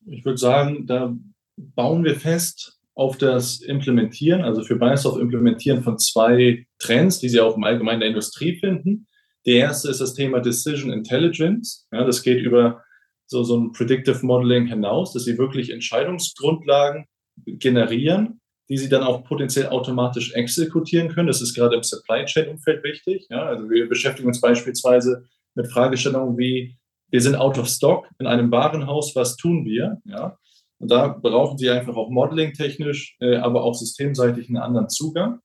Ich 0.07 0.25
würde 0.25 0.39
sagen, 0.39 0.87
da 0.87 1.15
bauen 1.57 2.05
wir 2.05 2.17
fest 2.17 2.79
auf 2.95 3.19
das 3.19 3.61
Implementieren, 3.61 4.43
also 4.43 4.63
für 4.63 4.77
Microsoft 4.77 5.21
Implementieren 5.21 5.83
von 5.83 5.99
zwei 5.99 6.67
Trends, 6.79 7.19
die 7.19 7.29
Sie 7.29 7.41
auch 7.41 7.57
im 7.57 7.65
Allgemeinen 7.65 8.01
der 8.01 8.09
Industrie 8.09 8.59
finden. 8.59 9.07
Der 9.45 9.57
erste 9.57 9.91
ist 9.91 10.01
das 10.01 10.15
Thema 10.15 10.41
Decision 10.41 10.93
Intelligence. 10.93 11.87
Ja, 11.93 12.05
das 12.05 12.23
geht 12.23 12.43
über 12.43 12.83
so, 13.27 13.43
so 13.43 13.59
ein 13.59 13.73
Predictive 13.73 14.25
Modeling 14.25 14.67
hinaus, 14.67 15.13
dass 15.13 15.25
sie 15.25 15.39
wirklich 15.39 15.71
Entscheidungsgrundlagen 15.71 17.07
generieren, 17.45 18.41
die 18.69 18.79
sie 18.79 18.89
dann 18.89 19.03
auch 19.03 19.25
potenziell 19.25 19.69
automatisch 19.69 20.33
exekutieren 20.35 21.09
können. 21.09 21.29
Das 21.29 21.43
ist 21.43 21.55
gerade 21.55 21.77
im 21.77 21.83
Supply 21.83 22.25
Chain 22.25 22.49
Umfeld 22.49 22.83
wichtig. 22.83 23.27
Ja, 23.31 23.45
also 23.45 23.69
wir 23.71 23.89
beschäftigen 23.89 24.29
uns 24.29 24.41
beispielsweise 24.41 25.25
mit 25.55 25.71
Fragestellungen 25.71 26.37
wie, 26.39 26.77
wir 27.11 27.21
sind 27.21 27.37
out 27.37 27.59
of 27.59 27.69
stock 27.69 28.09
in 28.19 28.27
einem 28.27 28.51
Warenhaus, 28.51 29.15
was 29.15 29.37
tun 29.37 29.65
wir? 29.65 30.01
Ja, 30.05 30.37
und 30.79 30.91
da 30.91 31.09
brauchen 31.09 31.59
sie 31.59 31.71
einfach 31.71 31.97
auch 31.97 32.11
Modeling 32.11 32.53
technisch, 32.53 33.17
äh, 33.21 33.37
aber 33.37 33.63
auch 33.63 33.75
systemseitig 33.75 34.49
einen 34.49 34.59
anderen 34.59 34.89
Zugang. 34.89 35.41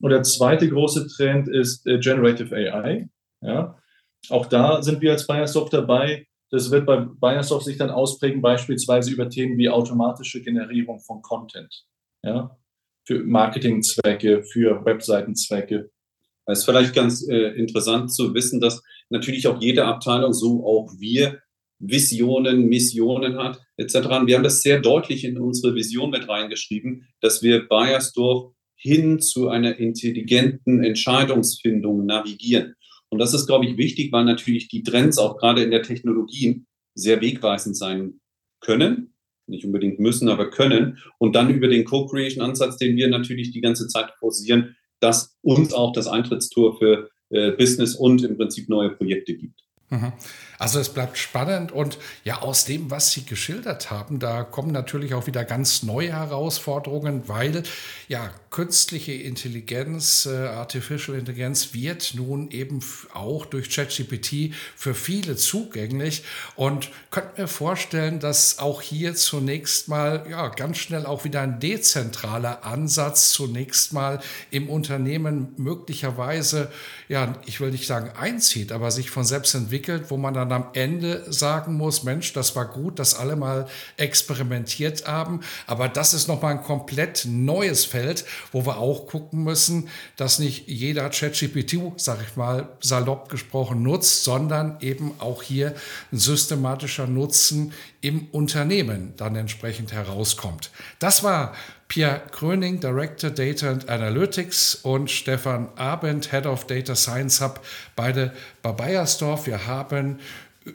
Und 0.00 0.10
der 0.10 0.22
zweite 0.22 0.68
große 0.68 1.06
Trend 1.08 1.48
ist 1.48 1.86
äh, 1.86 1.98
Generative 1.98 2.54
AI. 2.54 3.08
Ja, 3.40 3.78
auch 4.30 4.46
da 4.46 4.82
sind 4.82 5.00
wir 5.00 5.12
als 5.12 5.26
Biosoft 5.26 5.72
dabei, 5.72 6.26
das 6.54 6.70
wird 6.70 6.86
bei 6.86 6.96
Biosoft 7.00 7.66
sich 7.66 7.76
dann 7.76 7.90
ausprägen, 7.90 8.40
beispielsweise 8.40 9.10
über 9.10 9.28
Themen 9.28 9.58
wie 9.58 9.68
automatische 9.68 10.40
Generierung 10.40 11.00
von 11.00 11.20
Content. 11.20 11.84
Ja? 12.22 12.56
Für 13.04 13.24
Marketingzwecke, 13.24 14.44
für 14.44 14.84
Webseitenzwecke. 14.84 15.90
Es 16.46 16.60
ist 16.60 16.64
vielleicht 16.64 16.94
ganz 16.94 17.26
äh, 17.28 17.48
interessant 17.56 18.14
zu 18.14 18.34
wissen, 18.34 18.60
dass 18.60 18.82
natürlich 19.10 19.48
auch 19.48 19.60
jede 19.60 19.84
Abteilung, 19.84 20.32
so 20.32 20.64
auch 20.64 20.92
wir, 20.98 21.40
Visionen, 21.80 22.68
Missionen 22.68 23.36
hat, 23.36 23.60
etc. 23.76 23.94
Wir 24.24 24.36
haben 24.36 24.44
das 24.44 24.62
sehr 24.62 24.80
deutlich 24.80 25.24
in 25.24 25.38
unsere 25.38 25.74
Vision 25.74 26.10
mit 26.10 26.28
reingeschrieben, 26.28 27.08
dass 27.20 27.42
wir 27.42 27.66
Bayersdorf 27.66 28.54
hin 28.76 29.18
zu 29.18 29.48
einer 29.48 29.78
intelligenten 29.78 30.84
Entscheidungsfindung 30.84 32.06
navigieren. 32.06 32.76
Und 33.14 33.20
das 33.20 33.32
ist, 33.32 33.46
glaube 33.46 33.64
ich, 33.64 33.76
wichtig, 33.76 34.10
weil 34.10 34.24
natürlich 34.24 34.66
die 34.66 34.82
Trends 34.82 35.18
auch 35.18 35.36
gerade 35.36 35.62
in 35.62 35.70
der 35.70 35.82
Technologie 35.82 36.64
sehr 36.96 37.20
wegweisend 37.20 37.76
sein 37.76 38.20
können, 38.60 39.14
nicht 39.46 39.64
unbedingt 39.64 40.00
müssen, 40.00 40.28
aber 40.28 40.50
können. 40.50 40.98
Und 41.18 41.36
dann 41.36 41.48
über 41.48 41.68
den 41.68 41.84
Co-Creation-Ansatz, 41.84 42.76
den 42.76 42.96
wir 42.96 43.08
natürlich 43.08 43.52
die 43.52 43.60
ganze 43.60 43.86
Zeit 43.86 44.10
forcieren, 44.18 44.74
dass 44.98 45.36
uns 45.42 45.72
auch 45.72 45.92
das 45.92 46.08
Eintrittstor 46.08 46.76
für 46.76 47.08
äh, 47.30 47.52
Business 47.52 47.94
und 47.94 48.24
im 48.24 48.36
Prinzip 48.36 48.68
neue 48.68 48.90
Projekte 48.90 49.36
gibt. 49.36 49.63
Mhm. 49.94 50.12
Also 50.58 50.78
es 50.78 50.88
bleibt 50.88 51.18
spannend 51.18 51.72
und 51.72 51.98
ja, 52.22 52.40
aus 52.40 52.64
dem, 52.64 52.90
was 52.90 53.12
Sie 53.12 53.24
geschildert 53.24 53.90
haben, 53.90 54.18
da 54.18 54.44
kommen 54.44 54.72
natürlich 54.72 55.14
auch 55.14 55.26
wieder 55.26 55.44
ganz 55.44 55.82
neue 55.82 56.12
Herausforderungen, 56.12 57.28
weil 57.28 57.64
ja, 58.08 58.30
künstliche 58.50 59.12
Intelligenz, 59.12 60.26
äh, 60.26 60.46
Artificial 60.46 61.18
Intelligenz 61.18 61.74
wird 61.74 62.14
nun 62.14 62.50
eben 62.50 62.80
auch 63.12 63.46
durch 63.46 63.68
ChatGPT 63.68 64.54
für 64.76 64.94
viele 64.94 65.36
zugänglich 65.36 66.22
und 66.54 66.90
könnte 67.10 67.42
mir 67.42 67.48
vorstellen, 67.48 68.20
dass 68.20 68.58
auch 68.58 68.80
hier 68.80 69.16
zunächst 69.16 69.88
mal 69.88 70.24
ja, 70.30 70.48
ganz 70.48 70.78
schnell 70.78 71.04
auch 71.04 71.24
wieder 71.24 71.40
ein 71.40 71.58
dezentraler 71.58 72.64
Ansatz 72.64 73.30
zunächst 73.30 73.92
mal 73.92 74.20
im 74.50 74.70
Unternehmen 74.70 75.52
möglicherweise, 75.56 76.70
ja, 77.08 77.34
ich 77.46 77.60
will 77.60 77.72
nicht 77.72 77.86
sagen 77.86 78.10
einzieht, 78.16 78.70
aber 78.70 78.90
sich 78.90 79.10
von 79.10 79.24
selbst 79.24 79.54
entwickelt, 79.54 79.83
wo 80.08 80.16
man 80.16 80.34
dann 80.34 80.52
am 80.52 80.68
Ende 80.72 81.30
sagen 81.32 81.74
muss, 81.74 82.02
Mensch, 82.02 82.32
das 82.32 82.54
war 82.56 82.66
gut, 82.66 82.98
dass 82.98 83.14
alle 83.14 83.36
mal 83.36 83.66
experimentiert 83.96 85.06
haben, 85.06 85.40
aber 85.66 85.88
das 85.88 86.14
ist 86.14 86.28
nochmal 86.28 86.52
ein 86.52 86.62
komplett 86.62 87.26
neues 87.28 87.84
Feld, 87.84 88.24
wo 88.52 88.66
wir 88.66 88.78
auch 88.78 89.06
gucken 89.06 89.44
müssen, 89.44 89.88
dass 90.16 90.38
nicht 90.38 90.68
jeder 90.68 91.08
ChatGPT, 91.10 91.78
sage 91.96 92.24
ich 92.28 92.36
mal, 92.36 92.68
salopp 92.80 93.28
gesprochen 93.28 93.82
nutzt, 93.82 94.24
sondern 94.24 94.78
eben 94.80 95.12
auch 95.18 95.42
hier 95.42 95.74
ein 96.12 96.18
systematischer 96.18 97.06
Nutzen 97.06 97.72
im 98.00 98.28
Unternehmen 98.32 99.14
dann 99.16 99.36
entsprechend 99.36 99.92
herauskommt. 99.92 100.70
Das 100.98 101.22
war 101.22 101.54
Pierre 101.94 102.22
Kröning, 102.32 102.80
Director 102.80 103.30
Data 103.30 103.70
and 103.70 103.88
Analytics 103.88 104.74
und 104.82 105.12
Stefan 105.12 105.68
Abend, 105.76 106.32
Head 106.32 106.44
of 106.44 106.66
Data 106.66 106.96
Science 106.96 107.40
Hub, 107.40 107.64
beide 107.94 108.32
bei 108.62 108.72
Bayersdorf. 108.72 109.46
Wir 109.46 109.68
haben 109.68 110.18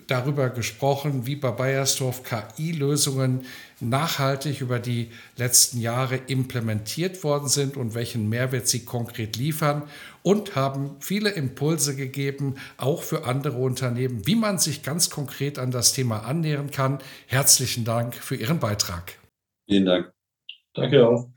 darüber 0.08 0.50
gesprochen, 0.50 1.26
wie 1.26 1.36
bei 1.36 1.52
Bayersdorf 1.52 2.24
KI-Lösungen 2.24 3.46
nachhaltig 3.82 4.62
über 4.62 4.80
die 4.80 5.10
letzten 5.36 5.82
Jahre 5.82 6.16
implementiert 6.28 7.22
worden 7.26 7.50
sind 7.50 7.76
und 7.76 7.96
welchen 7.96 8.30
Mehrwert 8.30 8.70
sie 8.70 8.86
konkret 8.86 9.36
liefern 9.36 9.84
und 10.24 10.56
haben 10.56 10.96
viele 11.02 11.32
Impulse 11.32 11.98
gegeben, 11.98 12.56
auch 12.78 13.04
für 13.04 13.26
andere 13.26 13.58
Unternehmen, 13.58 14.26
wie 14.26 14.36
man 14.36 14.58
sich 14.58 14.84
ganz 14.84 15.10
konkret 15.10 15.60
an 15.60 15.72
das 15.72 15.92
Thema 15.92 16.20
annähern 16.20 16.72
kann. 16.72 17.00
Herzlichen 17.28 17.84
Dank 17.84 18.16
für 18.16 18.38
Ihren 18.38 18.62
Beitrag. 18.62 19.20
Vielen 19.68 19.86
Dank. 19.86 20.14
Danke 20.80 21.06
auch. 21.08 21.30